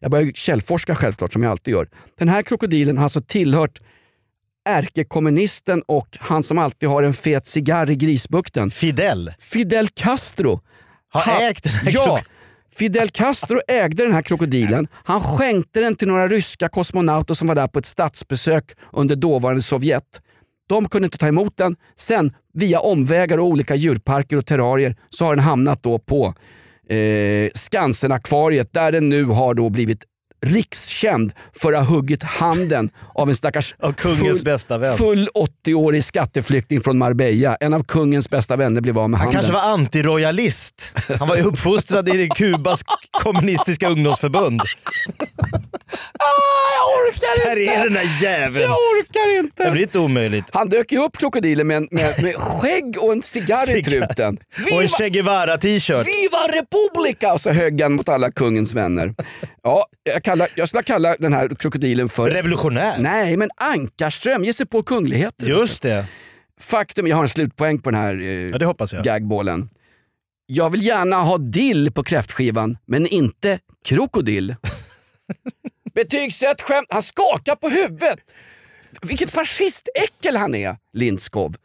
jag 0.00 0.10
börjar 0.10 0.30
källforska 0.34 0.96
självklart 0.96 1.32
som 1.32 1.42
jag 1.42 1.50
alltid 1.50 1.72
gör. 1.72 1.86
Den 2.18 2.28
här 2.28 2.42
krokodilen 2.42 2.96
har 2.96 3.04
alltså 3.04 3.20
tillhört 3.22 3.80
ärkekommunisten 4.64 5.82
och 5.86 6.08
han 6.20 6.42
som 6.42 6.58
alltid 6.58 6.88
har 6.88 7.02
en 7.02 7.14
fet 7.14 7.46
cigarr 7.46 7.90
i 7.90 7.94
Grisbukten. 7.96 8.70
Fidel 8.70 9.32
Fidel 9.38 9.88
Castro. 9.88 10.60
har 11.12 11.20
Ha- 11.22 11.40
ägt 11.50 11.64
den 11.64 11.72
här 11.72 11.90
Ja, 11.94 12.20
Fidel 12.74 13.10
Castro 13.10 13.60
ägde 13.68 14.02
den 14.02 14.12
här 14.12 14.22
krokodilen. 14.22 14.88
Han 15.04 15.20
skänkte 15.20 15.80
den 15.80 15.94
till 15.96 16.08
några 16.08 16.28
ryska 16.28 16.68
kosmonauter 16.68 17.34
som 17.34 17.48
var 17.48 17.54
där 17.54 17.66
på 17.68 17.78
ett 17.78 17.86
statsbesök 17.86 18.64
under 18.92 19.16
dåvarande 19.16 19.62
Sovjet. 19.62 20.20
De 20.68 20.88
kunde 20.88 21.06
inte 21.06 21.18
ta 21.18 21.26
emot 21.28 21.56
den. 21.56 21.76
Sen 21.96 22.32
via 22.54 22.80
omvägar 22.80 23.38
och 23.38 23.46
olika 23.46 23.74
djurparker 23.74 24.36
och 24.36 24.46
terrarier 24.46 24.96
så 25.10 25.24
har 25.24 25.36
den 25.36 25.44
hamnat 25.44 25.82
då 25.82 25.98
på 25.98 26.34
eh, 26.88 27.50
Skansen-akvariet 27.54 28.72
där 28.72 28.92
den 28.92 29.08
nu 29.08 29.24
har 29.24 29.54
då 29.54 29.70
blivit 29.70 30.04
rikskänd 30.46 31.32
för 31.56 31.72
att 31.72 31.88
ha 31.88 31.96
huggit 31.96 32.22
handen 32.22 32.90
av 33.14 33.28
en 33.28 33.34
stackars 33.36 33.74
Av 33.82 33.92
kungens 33.92 34.42
bästa 34.44 34.78
vän. 34.78 34.96
full 34.96 35.28
80-årig 35.66 36.04
skatteflykting 36.04 36.80
från 36.80 36.98
Marbella. 36.98 37.56
En 37.56 37.74
av 37.74 37.84
kungens 37.84 38.30
bästa 38.30 38.56
vänner 38.56 38.80
blev 38.80 38.98
av 38.98 39.10
med 39.10 39.20
Han 39.20 39.26
handen. 39.26 39.42
kanske 39.42 39.52
var 39.66 39.72
antiroyalist. 39.72 40.94
Han 41.18 41.28
var 41.28 41.46
uppfostrad 41.46 42.08
i 42.08 42.28
Kubas 42.28 42.82
kommunistiska 43.22 43.88
ungdomsförbund. 43.88 44.62
jag 46.78 46.88
orkar 46.88 47.48
Där 47.48 47.58
är 47.58 47.84
den 47.84 47.92
där 47.92 48.22
jäveln. 48.22 48.64
Jag 48.64 48.72
orkar 48.72 49.38
inte. 49.38 49.64
Det 49.64 49.70
blir 49.70 49.82
inte 49.82 49.98
omöjligt. 49.98 50.44
Han 50.52 50.68
dök 50.68 50.92
ju 50.92 50.98
upp 50.98 51.18
krokodilen 51.18 51.66
med, 51.66 51.88
med, 51.90 52.22
med 52.22 52.34
skägg 52.34 52.96
och 53.00 53.12
en 53.12 53.22
cigarr 53.22 53.78
i 53.78 53.82
truten. 53.82 54.34
Och 54.36 54.66
Viva, 54.66 54.82
en 54.82 54.88
Che 54.88 55.08
Guevara-t-shirt. 55.10 56.06
Viva 56.06 56.48
Republica! 56.48 57.32
Och 57.32 57.40
så 57.40 57.50
högg 57.50 57.80
han 57.82 57.92
mot 57.92 58.08
alla 58.08 58.30
kungens 58.30 58.74
vänner. 58.74 59.14
Ja, 59.62 59.86
jag, 60.02 60.24
kallar, 60.24 60.48
jag 60.54 60.68
skulle 60.68 60.82
kalla 60.82 61.16
den 61.18 61.32
här 61.32 61.48
krokodilen 61.48 62.08
för... 62.08 62.30
Revolutionär. 62.30 62.94
Nej, 62.98 63.36
men 63.36 63.50
Ankarström 63.56 64.44
ger 64.44 64.52
sig 64.52 64.66
på 64.66 64.82
kungligheter. 64.82 65.46
Just 65.46 65.82
det. 65.82 66.06
Faktum, 66.60 67.06
jag 67.06 67.16
har 67.16 67.22
en 67.22 67.28
slutpoäng 67.28 67.78
på 67.78 67.90
den 67.90 68.00
här 68.00 68.20
eh, 68.20 68.28
Ja, 68.28 68.58
det 68.58 68.66
hoppas 68.66 68.92
jag. 68.92 69.04
gagbollen. 69.04 69.68
Jag 70.46 70.70
vill 70.70 70.86
gärna 70.86 71.16
ha 71.16 71.38
dill 71.38 71.92
på 71.92 72.02
kräftskivan, 72.04 72.76
men 72.86 73.06
inte 73.06 73.58
krokodil. 73.84 74.54
Betygsätt 75.94 76.60
skämt. 76.60 76.86
Han 76.90 77.02
skakar 77.02 77.56
på 77.56 77.68
huvudet. 77.68 78.18
Vilket 79.02 79.30
fascistäckel 79.30 80.36
han 80.36 80.54
är, 80.54 80.76
Lindskov. 80.92 81.56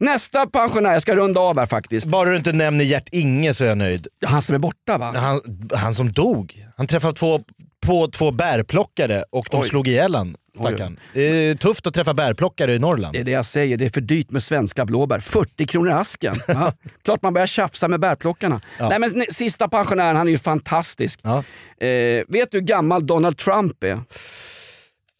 Nästa 0.00 0.46
pensionär, 0.46 0.92
jag 0.92 1.02
ska 1.02 1.16
runda 1.16 1.40
av 1.40 1.58
här 1.58 1.66
faktiskt. 1.66 2.06
Bara 2.06 2.30
du 2.30 2.36
inte 2.36 2.52
nämner 2.52 2.84
Gert-Inge 2.84 3.54
så 3.54 3.64
är 3.64 3.68
jag 3.68 3.78
nöjd. 3.78 4.08
Han 4.26 4.42
som 4.42 4.54
är 4.54 4.58
borta 4.58 4.98
va? 4.98 5.12
Han, 5.16 5.40
han 5.74 5.94
som 5.94 6.12
dog. 6.12 6.66
Han 6.76 6.86
träffade 6.86 7.12
två, 7.12 7.40
på 7.86 8.08
två 8.10 8.30
bärplockare 8.30 9.24
och 9.30 9.48
de 9.50 9.60
Oj. 9.60 9.68
slog 9.68 9.88
ihjäl 9.88 10.14
han. 10.14 10.36
Stackarn. 10.58 11.00
Är 11.14 11.54
tufft 11.54 11.86
att 11.86 11.94
träffa 11.94 12.14
bärplockare 12.14 12.74
i 12.74 12.78
Norrland. 12.78 13.12
Det 13.12 13.18
är 13.20 13.24
det 13.24 13.30
jag 13.30 13.44
säger, 13.44 13.76
det 13.76 13.84
är 13.84 13.90
för 13.90 14.00
dyrt 14.00 14.30
med 14.30 14.42
svenska 14.42 14.84
blåbär. 14.84 15.20
40 15.20 15.66
kronor 15.66 15.90
asken. 15.92 16.36
Ja. 16.48 16.72
Klart 17.04 17.22
man 17.22 17.34
börjar 17.34 17.46
tjafsa 17.46 17.88
med 17.88 18.00
bärplockarna. 18.00 18.60
Nej, 18.80 18.98
men 18.98 19.10
ne- 19.10 19.30
sista 19.32 19.68
pensionären, 19.68 20.16
han 20.16 20.26
är 20.28 20.32
ju 20.32 20.38
fantastisk. 20.38 21.20
Ja. 21.22 21.38
Eh, 21.86 22.24
vet 22.28 22.50
du 22.50 22.58
hur 22.58 22.60
gammal 22.60 23.06
Donald 23.06 23.36
Trump 23.38 23.84
är? 23.84 23.98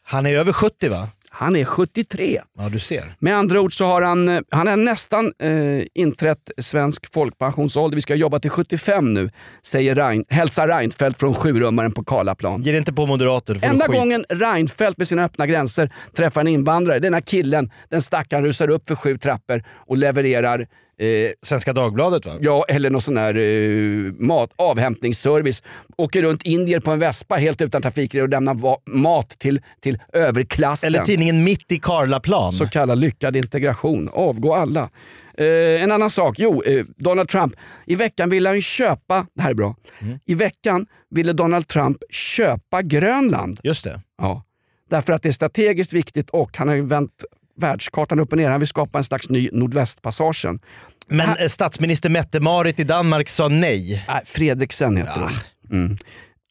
Han 0.06 0.26
är 0.26 0.30
över 0.38 0.52
70 0.52 0.88
va? 0.88 1.08
Han 1.38 1.56
är 1.56 1.64
73. 1.64 2.40
Ja 2.58 2.68
du 2.68 2.78
ser. 2.78 3.14
Med 3.18 3.36
andra 3.36 3.60
ord 3.60 3.72
så 3.72 3.84
har 3.84 4.02
han, 4.02 4.28
eh, 4.28 4.40
han 4.50 4.66
har 4.66 4.76
nästan 4.76 5.32
eh, 5.38 5.84
inträtt 5.94 6.50
svensk 6.58 7.12
folkpensionsålder. 7.14 7.94
Vi 7.94 8.00
ska 8.02 8.14
jobba 8.14 8.38
till 8.38 8.50
75 8.50 9.14
nu, 9.14 9.30
säger 9.62 9.94
Rein, 9.94 10.24
hälsar 10.28 10.68
Reinfeldt 10.68 11.20
från 11.20 11.34
sjurummaren 11.34 11.92
på 11.92 12.04
Karlaplan. 12.04 12.62
Ge 12.62 12.78
inte 12.78 12.92
på 12.92 13.06
moderater, 13.06 13.58
Enda 13.62 13.86
gången 13.86 14.24
Reinfeldt 14.28 14.98
med 14.98 15.08
sina 15.08 15.24
öppna 15.24 15.46
gränser 15.46 15.92
träffar 16.16 16.40
en 16.40 16.48
invandrare, 16.48 16.98
den 16.98 17.14
här 17.14 17.20
killen, 17.20 17.70
den 17.88 18.02
stackaren 18.02 18.44
rusar 18.44 18.70
upp 18.70 18.88
för 18.88 18.94
sju 18.94 19.18
trappor 19.18 19.62
och 19.86 19.96
levererar 19.96 20.66
eh, 20.98 21.06
Svenska 21.42 21.72
Dagbladet 21.72 22.26
va? 22.26 22.32
Ja, 22.40 22.64
eller 22.68 22.90
någon 22.90 23.00
sån 23.00 23.16
här 23.16 23.36
eh, 23.36 24.12
mat, 24.12 24.50
avhämtningsservice. 24.56 25.62
Åker 25.96 26.22
runt 26.22 26.42
indier 26.42 26.80
på 26.80 26.90
en 26.90 26.98
vespa 26.98 27.34
helt 27.36 27.60
utan 27.60 27.82
trafikregler 27.82 28.22
och 28.22 28.28
lämnar 28.28 28.54
va- 28.54 28.78
mat 28.86 29.28
till, 29.30 29.60
till 29.80 29.98
överklassen. 30.12 30.88
Eller 30.88 31.04
tidningen 31.04 31.44
Mitt 31.44 31.72
i 31.72 31.78
Karlaplan. 31.78 32.52
Så 32.52 32.66
kallad 32.66 32.98
lyckad 32.98 33.36
integration. 33.36 34.08
Avgå 34.12 34.54
alla. 34.54 34.90
Eh, 35.38 35.82
en 35.82 35.92
annan 35.92 36.10
sak, 36.10 36.34
jo, 36.38 36.62
eh, 36.62 36.84
Donald 36.96 37.28
Trump. 37.28 37.54
I 37.86 37.94
veckan 37.94 38.30
ville 38.30 38.48
han 38.48 38.60
köpa, 38.60 39.26
det 39.34 39.42
här 39.42 39.50
är 39.50 39.54
bra. 39.54 39.76
Mm. 40.00 40.18
I 40.26 40.34
veckan 40.34 40.86
ville 41.10 41.32
Donald 41.32 41.68
Trump 41.68 41.96
köpa 42.10 42.82
Grönland. 42.82 43.60
Just 43.62 43.84
det. 43.84 44.00
Ja. 44.18 44.44
Därför 44.90 45.12
att 45.12 45.22
det 45.22 45.28
är 45.28 45.32
strategiskt 45.32 45.92
viktigt 45.92 46.30
och 46.30 46.56
han 46.56 46.68
har 46.68 46.74
ju 46.74 46.86
vänt 46.86 47.24
världskartan 47.58 48.20
upp 48.20 48.32
och 48.32 48.38
ner. 48.38 48.48
Han 48.48 48.60
vill 48.60 48.68
skapa 48.68 48.98
en 48.98 49.04
slags 49.04 49.28
ny 49.28 49.48
Nordvästpassagen. 49.52 50.60
Men 51.08 51.28
eh, 51.28 51.46
statsminister 51.48 52.10
Mette-Marit 52.10 52.80
i 52.80 52.84
Danmark 52.84 53.28
sa 53.28 53.48
nej. 53.48 54.04
Nej, 54.08 54.22
Fredriksen 54.24 54.96
heter 54.96 55.20
hon. 55.20 55.30
Mm. 55.70 55.96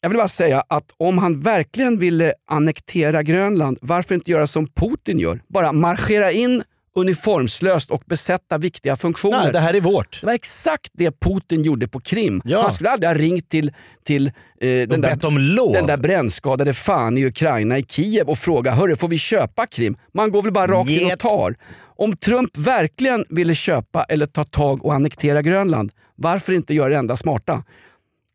Jag 0.00 0.08
vill 0.08 0.18
bara 0.18 0.28
säga 0.28 0.62
att 0.68 0.84
om 0.96 1.18
han 1.18 1.40
verkligen 1.40 1.98
ville 1.98 2.32
annektera 2.50 3.22
Grönland, 3.22 3.78
varför 3.82 4.14
inte 4.14 4.30
göra 4.30 4.46
som 4.46 4.66
Putin 4.66 5.18
gör? 5.18 5.40
Bara 5.48 5.72
marschera 5.72 6.32
in 6.32 6.62
uniformslöst 6.94 7.90
och 7.90 8.02
besätta 8.06 8.58
viktiga 8.58 8.96
funktioner. 8.96 9.42
Nej, 9.42 9.52
det 9.52 9.58
här 9.58 9.74
är 9.74 9.80
vårt. 9.80 10.20
Det 10.20 10.26
var 10.26 10.32
exakt 10.32 10.90
det 10.92 11.20
Putin 11.20 11.62
gjorde 11.62 11.88
på 11.88 12.00
Krim. 12.00 12.42
Ja. 12.44 12.62
Han 12.62 12.72
skulle 12.72 12.90
aldrig 12.90 13.10
ha 13.10 13.14
ringt 13.14 13.48
till, 13.48 13.72
till 14.04 14.26
eh, 14.26 14.88
den, 14.88 15.54
lov. 15.54 15.72
den 15.72 15.86
där 15.86 15.96
brännskadade 15.96 16.74
fan 16.74 17.18
i 17.18 17.26
Ukraina, 17.26 17.78
i 17.78 17.82
Kiev 17.82 18.28
och 18.28 18.38
fråga 18.38 18.72
hörru 18.72 18.96
får 18.96 19.08
vi 19.08 19.18
köpa 19.18 19.66
Krim? 19.66 19.96
Man 20.14 20.30
går 20.30 20.42
väl 20.42 20.52
bara 20.52 20.66
rakt 20.66 20.90
in 20.90 21.12
och 21.12 21.18
tar. 21.18 21.54
Om 21.96 22.16
Trump 22.16 22.56
verkligen 22.56 23.24
ville 23.28 23.54
köpa 23.54 24.04
eller 24.04 24.26
ta 24.26 24.44
tag 24.44 24.84
och 24.84 24.94
annektera 24.94 25.42
Grönland, 25.42 25.92
varför 26.14 26.52
inte 26.52 26.74
göra 26.74 26.88
det 26.88 26.96
enda 26.96 27.16
smarta? 27.16 27.62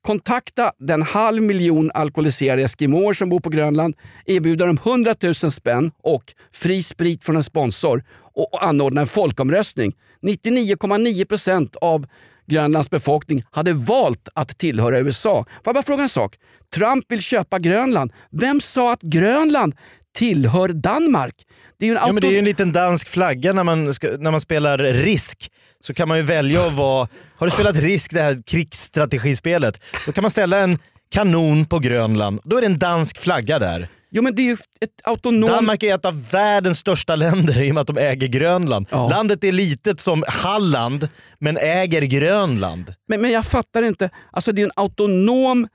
Kontakta 0.08 0.72
den 0.80 1.02
halv 1.02 1.42
miljon 1.42 1.92
alkoholiserade 1.94 2.64
eskimåer 2.64 3.14
som 3.14 3.30
bor 3.30 3.40
på 3.40 3.50
Grönland, 3.50 3.96
erbjuda 4.26 4.66
dem 4.66 4.80
100 4.84 5.16
000 5.24 5.36
spänn 5.36 5.92
och 6.04 6.24
fri 6.54 6.84
sprit 6.84 7.24
från 7.24 7.36
en 7.36 7.44
sponsor 7.44 8.04
och, 8.36 8.54
och 8.54 8.66
anordna 8.66 9.02
en 9.02 9.08
folkomröstning. 9.08 9.94
99,9% 10.22 11.76
av 11.82 12.06
Grönlands 12.48 12.90
befolkning 12.90 13.44
hade 13.52 13.74
valt 13.74 14.30
att 14.34 14.58
tillhöra 14.58 15.00
USA. 15.00 15.36
Får 15.36 15.62
jag 15.66 15.76
bara 15.76 15.84
fråga 15.84 16.04
en 16.04 16.10
sak? 16.10 16.36
Trump 16.76 17.12
vill 17.12 17.22
köpa 17.22 17.60
Grönland. 17.60 18.14
Vem 18.32 18.62
sa 18.62 18.94
att 18.94 19.02
Grönland 19.02 19.76
tillhör 20.14 20.68
Danmark? 20.70 21.36
Det 21.80 21.86
är 21.86 21.90
ju 21.90 21.96
en 21.96 22.02
Ja, 22.08 22.12
men 22.14 22.22
det 22.22 22.28
är 22.28 22.32
ju 22.32 22.38
en 22.38 22.44
auto- 22.44 22.48
liten 22.48 22.72
dansk 22.72 23.08
flagga 23.08 23.54
när 23.54 23.64
man, 23.64 23.94
ska, 23.94 24.08
när 24.20 24.32
man 24.32 24.42
spelar 24.42 24.78
Risk. 24.78 25.52
Så 25.80 25.94
kan 25.94 26.08
man 26.08 26.18
ju 26.18 26.24
välja 26.24 26.68
att 26.68 26.74
vara... 26.74 27.08
Har 27.36 27.48
du 27.48 27.52
spelat 27.52 27.76
Risk, 27.76 28.14
det 28.14 28.22
här 28.22 28.38
krigsstrategispelet, 28.46 29.84
då 30.06 30.12
kan 30.12 30.22
man 30.22 30.32
ställa 30.32 30.58
en 30.58 30.78
kanon 31.12 31.66
på 31.66 31.80
Grönland. 31.80 32.40
Då 32.44 32.58
är 32.58 32.62
det 32.62 32.68
en 32.68 32.80
dansk 32.80 33.18
flagga 33.18 33.60
där. 33.60 33.88
Jo 34.16 34.22
men 34.22 34.36
det 34.36 34.42
är 34.42 34.44
ju 34.44 34.54
ett 34.54 35.02
autonomt... 35.04 35.52
Danmark 35.54 35.84
är 35.84 35.96
ett 35.96 36.06
av 36.06 36.30
världens 36.30 36.80
största 36.80 37.16
länder 37.16 37.62
i 37.62 37.72
och 37.72 37.74
med 37.76 37.82
att 37.82 37.88
de 37.88 37.98
äger 37.98 38.28
Grönland. 38.28 38.88
Ja. 38.92 39.10
Landet 39.10 39.44
är 39.44 39.52
litet 39.52 40.00
som 40.00 40.24
Halland, 40.28 41.10
men 41.40 41.58
äger 41.58 42.02
Grönland. 42.02 42.94
Men, 43.08 43.22
men 43.22 43.32
jag 43.32 43.46
fattar 43.46 43.84
inte. 43.84 44.10
Alltså 44.32 44.52
det 44.52 44.62
är 44.62 44.66
en 44.66 44.72
autonom... 44.76 45.68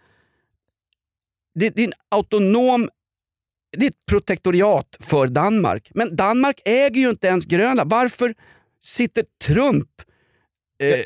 Det, 1.55 1.71
det 1.71 1.83
är 1.83 1.87
en 1.87 1.93
autonom... 2.11 2.89
Det 3.77 3.87
är 3.87 3.91
ett 3.91 4.07
protektoriat 4.09 4.97
för 5.01 5.27
Danmark. 5.27 5.91
Men 5.95 6.17
Danmark 6.17 6.61
äger 6.65 7.01
ju 7.01 7.11
inte 7.11 7.27
ens 7.27 7.45
Grönland. 7.45 7.91
Varför 7.91 8.35
sitter 8.83 9.25
Trump... 9.45 9.89
Eh, 10.83 11.05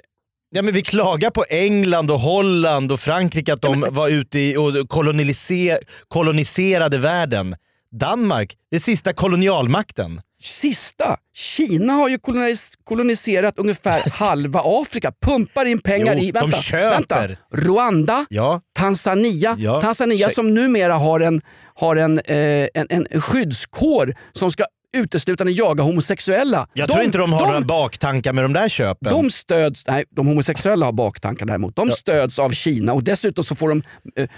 Ja, 0.55 0.63
men 0.63 0.75
vi 0.75 0.83
klagar 0.83 1.31
på 1.31 1.45
England 1.49 2.11
och 2.11 2.21
Holland 2.21 2.93
och 2.93 3.01
Frankrike 3.01 3.53
att 3.53 3.63
de 3.63 3.85
var 3.91 4.09
ute 4.09 4.39
i 4.39 4.57
och 4.57 4.89
koloniser, 4.89 5.79
koloniserade 6.09 6.99
världen. 6.99 7.57
Danmark, 7.93 8.57
det 8.71 8.81
sista 8.81 9.13
kolonialmakten. 9.13 10.21
Sista, 10.47 11.17
Kina 11.35 11.93
har 11.93 12.09
ju 12.09 12.19
kolonis, 12.19 12.73
koloniserat 12.85 13.59
ungefär 13.59 14.11
halva 14.13 14.61
Afrika. 14.65 15.13
Pumpar 15.23 15.65
in 15.65 15.79
pengar 15.79 16.15
Jo, 16.17 16.23
i... 16.23 16.31
de 16.33 16.51
Vänta, 16.51 16.91
vänta. 16.91 17.29
Rwanda, 17.55 18.27
Ja, 18.31 18.61
Tanzania, 18.79 19.57
Ja. 19.59 19.81
Tanzania 19.81 20.31
som 20.31 20.55
numera 20.55 20.95
har 20.95 21.21
en, 21.21 21.41
har 21.75 21.97
en, 21.97 22.19
eh, 22.19 22.69
en, 22.75 22.87
en 22.91 23.21
skyddskår 23.21 24.15
som 24.33 24.51
ska 24.53 24.65
uteslutande 24.97 25.53
jaga 25.53 25.83
homosexuella. 25.83 26.67
jag 26.73 26.91
tror 26.91 27.05
inte 27.05 27.19
de 27.19 27.33
har 27.33 27.47
några 27.47 27.61
baktankar 27.61 28.33
med 28.33 28.45
de 28.45 28.53
där 28.53 28.69
köpen. 28.69 29.13
de 29.13 29.31
stöds, 29.31 29.87
nej 29.87 30.05
de 30.11 30.27
homosexuella 30.27 30.87
har 30.87 30.93
baktankar 30.93 31.47
däremot. 31.47 31.77
De 31.77 31.91
stöds 31.91 32.39
av 32.39 32.51
Kina 32.51 32.93
och 32.93 33.05
dessutom 33.05 33.45
så 33.45 33.55
får 33.55 33.69
de 33.69 33.83
eh, 34.17 34.29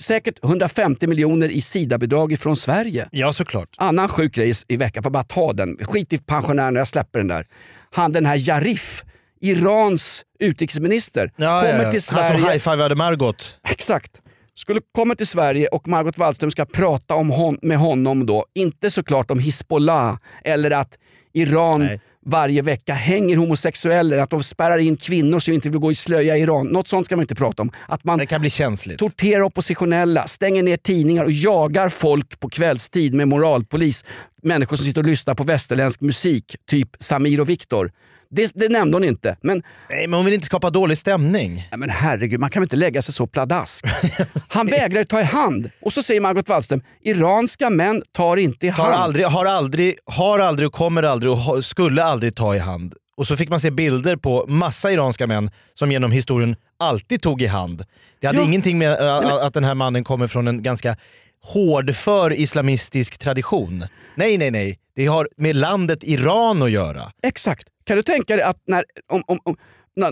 säkert 0.00 0.44
150 0.44 1.06
miljoner 1.06 1.48
i 1.48 1.60
SIDA-bidrag 1.60 2.38
från 2.38 2.56
Sverige. 2.56 3.08
Ja, 3.12 3.32
såklart. 3.32 3.68
Annan 3.76 4.08
sjuk 4.08 4.34
grej 4.34 4.52
i 4.68 4.76
veckan, 4.76 5.02
får 5.02 5.10
bara 5.10 5.22
ta 5.22 5.52
den. 5.52 5.76
Skit 5.80 6.12
i 6.12 6.18
pensionärerna, 6.18 6.78
jag 6.80 6.88
släpper 6.88 7.18
den 7.18 7.28
där. 7.28 7.46
Han 7.90 8.12
den 8.12 8.26
här 8.26 8.48
Jarif, 8.48 9.04
Irans 9.40 10.22
utrikesminister, 10.38 11.32
Ja, 11.36 11.60
kommer 11.60 11.84
ja, 11.84 11.90
till 11.92 12.00
Han 12.14 12.24
som 12.24 12.36
Sverige. 12.38 12.52
high-fivade 12.52 12.94
Margot. 12.94 13.58
Exakt. 13.70 14.10
Skulle 14.54 14.80
komma 14.92 15.14
till 15.14 15.26
Sverige 15.26 15.68
och 15.68 15.88
Margot 15.88 16.18
Wallström 16.18 16.50
ska 16.50 16.64
prata 16.64 17.14
om 17.14 17.30
hon, 17.30 17.58
med 17.62 17.78
honom 17.78 18.26
då, 18.26 18.44
inte 18.54 18.90
såklart 18.90 19.30
om 19.30 19.38
Hizbollah 19.38 20.16
eller 20.44 20.70
att 20.70 20.98
Iran 21.32 21.80
Nej. 21.80 22.00
Varje 22.26 22.62
vecka 22.62 22.94
hänger 22.94 23.36
homosexuella, 23.36 24.22
att 24.22 24.30
de 24.30 24.42
spärrar 24.42 24.78
in 24.78 24.96
kvinnor 24.96 25.38
som 25.38 25.54
inte 25.54 25.70
vill 25.70 25.78
gå 25.78 25.90
i 25.90 25.94
slöja 25.94 26.36
i 26.36 26.40
Iran. 26.40 26.66
Något 26.66 26.88
sånt 26.88 27.06
ska 27.06 27.16
man 27.16 27.22
inte 27.22 27.34
prata 27.34 27.62
om. 27.62 27.70
Att 27.88 28.04
man 28.04 28.18
Det 28.18 28.26
kan 28.26 28.40
bli 28.40 28.50
känsligt. 28.50 28.98
torterar 28.98 29.42
oppositionella, 29.42 30.26
stänger 30.26 30.62
ner 30.62 30.76
tidningar 30.76 31.24
och 31.24 31.32
jagar 31.32 31.88
folk 31.88 32.40
på 32.40 32.48
kvällstid 32.48 33.14
med 33.14 33.28
moralpolis. 33.28 34.04
Människor 34.42 34.76
som 34.76 34.86
sitter 34.86 35.00
och 35.00 35.06
lyssnar 35.06 35.34
på 35.34 35.44
västerländsk 35.44 36.00
musik, 36.00 36.56
typ 36.66 36.88
Samir 36.98 37.40
och 37.40 37.48
Viktor. 37.48 37.92
Det, 38.30 38.52
det 38.54 38.68
nämnde 38.68 38.96
hon 38.96 39.04
inte. 39.04 39.36
Men, 39.42 39.62
Nej, 39.90 40.06
men 40.06 40.16
hon 40.16 40.24
vill 40.24 40.34
inte 40.34 40.46
skapa 40.46 40.70
dålig 40.70 40.98
stämning. 40.98 41.54
nej 41.70 41.78
men 41.78 41.90
herregud, 41.90 42.40
man 42.40 42.50
kan 42.50 42.60
väl 42.60 42.64
inte 42.64 42.76
lägga 42.76 43.02
sig 43.02 43.14
så 43.14 43.26
pladask. 43.26 43.84
Han 44.48 44.66
vägrar 44.66 45.04
ta 45.04 45.20
i 45.20 45.24
hand. 45.24 45.70
Och 45.82 45.92
så 45.92 46.02
säger 46.02 46.20
Margot 46.20 46.48
Wallström, 46.48 46.82
iranska 47.02 47.70
män 47.70 48.02
tar 48.12 48.36
inte 48.36 48.66
i 48.66 48.72
Tar 48.72 48.82
hand. 48.82 48.94
aldrig, 48.94 49.26
har, 49.26 49.44
aldrig, 49.46 49.96
har 50.06 50.38
aldrig 50.38 50.66
och 50.68 50.74
kommer 50.74 51.02
aldrig 51.02 51.32
och 51.32 51.64
skulle 51.64 52.04
aldrig 52.04 52.36
ta 52.36 52.54
i 52.56 52.58
hand. 52.58 52.94
Och 53.16 53.26
så 53.26 53.36
fick 53.36 53.48
man 53.48 53.60
se 53.60 53.70
bilder 53.70 54.16
på 54.16 54.44
massa 54.48 54.92
iranska 54.92 55.26
män 55.26 55.50
som 55.74 55.92
genom 55.92 56.12
historien 56.12 56.56
alltid 56.78 57.22
tog 57.22 57.42
i 57.42 57.46
hand. 57.46 57.84
Det 58.20 58.26
hade 58.26 58.38
Ja. 58.38 58.44
ingenting 58.44 58.78
med 58.78 58.92
äh, 59.00 59.34
att 59.44 59.54
den 59.54 59.64
här 59.64 59.74
mannen 59.74 60.04
kommer 60.04 60.26
från 60.26 60.48
en 60.48 60.62
ganska 60.62 60.96
hårdför 61.44 62.32
islamistisk 62.40 63.18
tradition. 63.18 63.84
Nej, 64.14 64.38
nej, 64.38 64.50
nej. 64.50 64.78
Det 64.96 65.06
har 65.06 65.28
med 65.36 65.56
landet 65.56 65.98
Iran 66.02 66.62
att 66.62 66.70
göra. 66.70 67.02
Exakt. 67.22 67.64
Kan 67.90 67.96
du 67.96 68.02
tänka 68.02 68.36
dig 68.36 68.44
att 68.44 68.62
när, 68.66 68.84
om, 69.08 69.22
om, 69.26 69.38
om, 69.42 69.56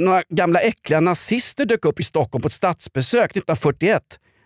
några 0.00 0.22
gamla 0.28 0.60
äckliga 0.60 1.00
nazister 1.00 1.64
dök 1.64 1.84
upp 1.84 2.00
i 2.00 2.02
Stockholm 2.02 2.42
på 2.42 2.46
ett 2.46 2.52
statsbesök 2.52 3.30
1941. 3.30 4.02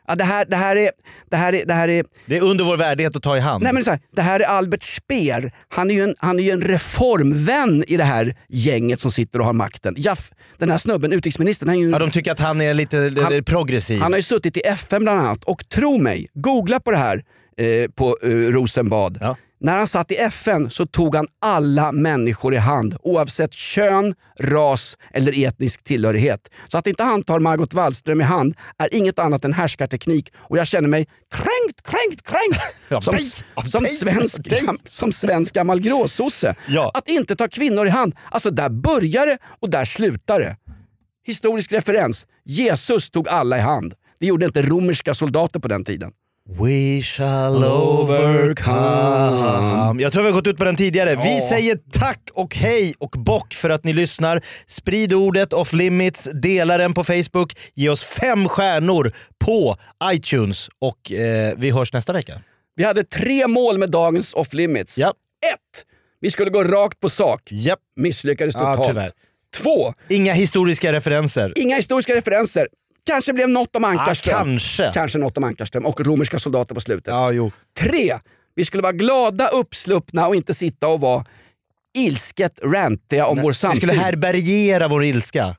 Ja, 0.09 0.15
det, 0.15 0.25
här, 0.25 0.45
det, 0.45 0.57
här 0.57 0.77
är, 0.77 0.91
det, 1.31 1.37
här 1.37 1.55
är, 1.55 1.67
det 1.67 1.73
här 1.73 1.89
är 1.89 2.05
Det 2.27 2.37
är 2.37 2.43
under 2.43 2.65
vår 2.65 2.77
värdighet 2.77 3.17
att 3.17 3.23
ta 3.23 3.37
i 3.37 3.41
hand. 3.41 3.63
Nej, 3.63 3.73
men 3.73 3.85
så 3.85 3.91
här, 3.91 4.01
det 4.17 4.23
här 4.23 4.41
är 4.41 4.45
Albert 4.45 4.83
Speer. 4.83 5.53
Han 5.69 5.91
är, 5.91 5.95
ju 5.95 6.03
en, 6.03 6.15
han 6.19 6.39
är 6.39 6.43
ju 6.43 6.51
en 6.51 6.61
reformvän 6.61 7.85
i 7.87 7.97
det 7.97 8.05
här 8.05 8.37
gänget 8.49 9.01
som 9.01 9.11
sitter 9.11 9.39
och 9.39 9.45
har 9.45 9.53
makten. 9.53 9.95
Jaff, 9.99 10.31
den 10.59 10.71
här 10.71 10.79
snubben, 10.79 11.13
utrikesministern, 11.13 11.69
han, 11.69 11.79
är 11.79 11.83
ju, 11.83 11.91
ja, 11.91 11.99
de 11.99 12.11
tycker 12.11 12.33
att 12.33 12.41
han 12.41 12.61
är 12.61 12.75
lite 12.75 13.15
Han- 13.23 13.45
progressiv. 13.45 14.01
han 14.01 14.13
har 14.13 14.19
ju 14.19 14.23
suttit 14.23 14.57
i 14.57 14.61
FN 14.61 15.03
bland 15.03 15.21
annat. 15.21 15.45
Och 15.45 15.69
tro 15.69 15.99
mig, 15.99 16.27
googla 16.35 16.81
på 16.81 16.91
det 16.91 16.97
här 16.97 17.25
eh, 17.57 17.91
på 17.91 18.19
eh, 18.23 18.29
Rosenbad. 18.29 19.19
Ja. 19.21 19.37
När 19.63 19.77
han 19.77 19.87
satt 19.87 20.13
i 20.13 20.17
FN 20.17 20.71
så 20.71 20.87
tog 20.87 21.17
han 21.17 21.27
alla 21.41 21.93
människor 21.93 22.55
i 22.55 22.57
hand 22.57 22.97
oavsett 23.03 23.53
kön, 23.53 24.15
ras 24.41 24.99
eller 25.13 25.45
etnisk 25.45 25.85
tillhörighet. 25.85 26.41
Så 26.69 26.79
att 26.79 26.87
inte 26.87 27.03
han 27.03 27.25
tar 27.25 27.41
Margot 27.41 27.75
Wallström 27.75 28.21
i 28.21 28.25
hand 28.25 28.55
är 28.79 28.95
inget 28.95 29.19
annat 29.19 29.45
än 29.45 29.53
härskarteknik 29.53 30.33
och 30.37 30.59
jag 30.59 30.67
känner 30.67 30.89
mig 30.89 31.07
kränkt, 31.31 31.83
kränkt, 31.83 32.23
kränkt 32.23 33.05
som, 33.05 33.19
som, 33.65 33.87
svensk, 33.87 34.41
som 34.85 35.13
svensk 35.13 35.55
gammal 35.55 35.81
gråsosse. 35.81 36.55
Ja. 36.69 36.91
Att 36.95 37.09
inte 37.09 37.37
ta 37.37 37.49
kvinnor 37.49 37.87
i 37.87 37.91
hand, 37.91 38.15
alltså 38.31 38.51
där 38.51 38.71
börjar 38.71 39.27
det 39.27 39.39
och 39.61 39.71
där 39.71 39.85
slutar 39.85 40.41
det. 40.41 40.57
Historisk 41.27 41.73
referens, 41.73 42.27
Jesus 42.45 43.11
tog 43.11 43.29
alla 43.29 43.59
i 43.59 43.61
hand. 43.61 43.95
Det 44.21 44.27
gjorde 44.27 44.47
inte 44.47 44.63
romerska 44.63 45.15
soldater 45.15 45.61
på 45.61 45.69
den 45.69 45.85
tiden. 45.85 46.13
We 46.61 47.03
shall 47.03 47.65
overcome. 47.65 48.73
Jag 50.03 50.13
tror 50.13 50.23
vi 50.23 50.29
har 50.29 50.35
gått 50.35 50.47
ut 50.47 50.57
på 50.57 50.65
den 50.65 50.77
tidigare. 50.77 51.17
Vi 51.25 51.41
säger 51.41 51.79
tack 51.93 52.21
och 52.35 52.57
hej 52.57 52.95
och 52.99 53.11
bock 53.11 53.55
för 53.55 53.71
att 53.71 53.85
ni 53.85 53.93
lyssnar. 53.93 54.41
Sprid 54.67 55.13
ordet 55.15 55.53
off 55.53 55.73
limits, 55.73 56.29
dela 56.35 56.79
den 56.79 56.95
på 56.95 57.05
Facebook, 57.05 57.57
ge 57.75 57.89
oss 57.89 58.05
fem 58.05 58.49
stjärnor 58.49 59.13
på 59.45 59.77
iTunes 60.13 60.69
och 60.81 61.13
eh, 61.13 61.55
vi 61.57 61.71
hörs 61.71 61.93
nästa 61.93 62.13
vecka. 62.13 62.41
Vi 62.77 62.85
hade 62.85 63.05
tre 63.05 63.47
mål 63.47 63.79
med 63.79 63.91
dagens 63.91 64.35
off 64.35 64.53
limits. 64.53 64.99
Ja. 64.99 65.09
Ett, 65.55 65.85
vi 66.21 66.31
skulle 66.31 66.51
gå 66.51 66.63
rakt 66.65 67.01
på 67.01 67.09
sak. 67.09 67.41
Japp. 67.51 67.79
Misslyckades 67.97 68.55
Ja, 68.55 68.61
totalt. 68.75 68.89
tyvärr. 68.89 69.11
Två, 69.57 69.95
Inga 70.09 70.33
historiska 70.33 70.93
referenser. 70.93 71.53
inga 71.57 71.77
historiska 71.77 72.15
referenser. 72.15 72.69
Kanske 73.07 73.33
blev 73.33 73.49
något 73.51 73.77
om 73.77 73.85
Ankarström. 73.85 74.35
kanske. 74.35 74.91
Kanske 74.95 75.19
något 75.19 75.39
om 75.39 75.45
Ankarström 75.45 75.87
och 75.87 76.01
romerska 76.01 76.39
soldater 76.39 76.75
på 76.75 76.81
slutet. 76.81 77.07
Ja, 77.07 77.33
jo. 77.33 77.53
Tre, 77.81 78.19
vi 78.55 78.65
skulle 78.65 78.83
vara 78.83 78.93
glada, 78.93 79.49
uppsluppna 79.49 80.29
och 80.29 80.35
inte 80.37 80.55
sitta 80.55 80.89
och 80.89 81.01
vara 81.01 81.25
ilsket 81.99 82.61
rantiga 82.65 83.27
om 83.27 83.43
vår 83.43 83.51
Vi 83.51 83.55
samtid. 83.55 83.77
skulle 83.79 83.93
härbärgera 83.93 84.89
vår 84.89 85.05
ilska. 85.05 85.57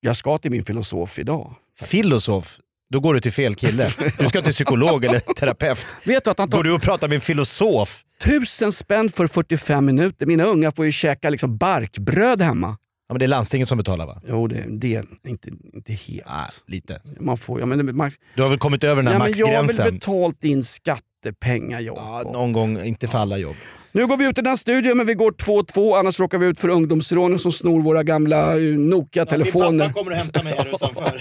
Jag 0.00 0.16
ska 0.16 0.38
till 0.38 0.50
min 0.50 0.64
filosof 0.64 1.18
idag. 1.18 1.54
Filosof. 1.80 2.58
Då 2.92 3.00
går 3.00 3.14
du 3.14 3.20
till 3.20 3.32
fel 3.32 3.54
kille. 3.54 3.90
Du 4.18 4.28
ska 4.28 4.42
till 4.42 4.52
psykolog 4.52 5.04
eller 5.04 5.20
terapeut. 5.36 5.86
Vet 6.04 6.24
du 6.24 6.30
att 6.30 6.38
han 6.38 6.50
tar 6.50 6.58
Går 6.58 6.64
du 6.64 6.72
och 6.72 6.82
pratar 6.82 7.08
med 7.08 7.14
en 7.14 7.20
filosof? 7.20 8.02
tusen 8.24 8.72
spänn 8.72 9.08
för 9.10 9.26
45 9.26 9.84
minuter? 9.84 10.26
Mina 10.26 10.44
unga 10.44 10.72
får 10.72 10.84
ju 10.84 10.92
käka 10.92 11.30
liksom 11.30 11.56
barkbröd 11.56 12.42
hemma. 12.42 12.76
Ja, 13.08 13.14
men 13.14 13.18
det 13.18 13.24
är 13.24 13.28
landstinget 13.28 13.68
som 13.68 13.78
betalar 13.78 14.06
va? 14.06 14.20
Jo, 14.28 14.46
det, 14.46 14.56
är 14.96 15.04
inte, 15.28 15.50
inte 15.74 15.92
helt. 15.92 16.26
Nej, 16.26 16.46
lite. 16.66 17.00
Man 17.20 17.36
får, 17.38 17.60
ja, 17.60 17.66
men, 17.66 17.96
max, 17.96 18.14
Du 18.36 18.42
har 18.42 18.48
väl 18.48 18.58
kommit 18.58 18.84
över 18.84 18.96
den 19.02 19.06
här 19.06 19.14
ja, 19.14 19.18
men 19.18 19.32
jag 19.36 19.46
har 19.46 19.52
väl 19.52 19.62
maxgränsen? 19.64 19.94
betalt 19.94 20.44
in 20.44 20.62
skattepengar 20.64 21.80
Ja, 21.80 21.94
Jakob. 22.20 22.32
någon 22.32 22.52
gång, 22.52 22.80
inte 22.82 23.08
för 23.08 23.18
alla 23.18 23.38
jobb. 23.38 23.56
Nu 23.94 24.06
går 24.06 24.16
vi 24.16 24.24
ut 24.28 24.38
i 24.38 24.42
den 24.42 24.46
här 24.46 24.56
studion 24.56 24.96
men 24.96 25.06
vi 25.06 25.14
går 25.14 25.30
2-2 25.32 25.98
annars 25.98 26.20
råkar 26.20 26.38
vi 26.38 26.46
ut 26.46 26.60
för 26.60 26.68
ungdomsrånen 26.68 27.38
som 27.38 27.52
snor 27.52 27.80
våra 27.82 28.02
gamla 28.02 28.52
eh, 28.56 28.78
Nokia-telefoner. 28.78 29.92
kommer 29.92 30.10
och 30.10 30.16
hämtar 30.16 30.42
mig 30.44 30.54
här 30.58 30.68
utanför. 30.74 31.20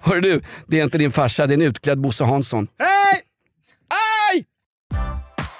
Hör 0.02 0.20
du, 0.20 0.40
det 0.66 0.80
är 0.80 0.84
inte 0.84 0.98
din 0.98 1.12
farsa, 1.12 1.46
det 1.46 1.52
är 1.52 1.56
en 1.56 1.62
utklädd 1.62 2.00
Bosse 2.00 2.24
Hansson. 2.24 2.66
Hej! 2.78 3.20
Aj! 4.32 4.44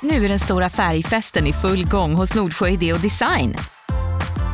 Nu 0.03 0.25
är 0.25 0.29
den 0.29 0.39
stora 0.39 0.69
färgfesten 0.69 1.47
i 1.47 1.53
full 1.53 1.87
gång 1.89 2.15
hos 2.15 2.35
Nordsjö 2.35 2.69
Idé 2.69 2.93
och 2.93 3.01
Design. 3.01 3.55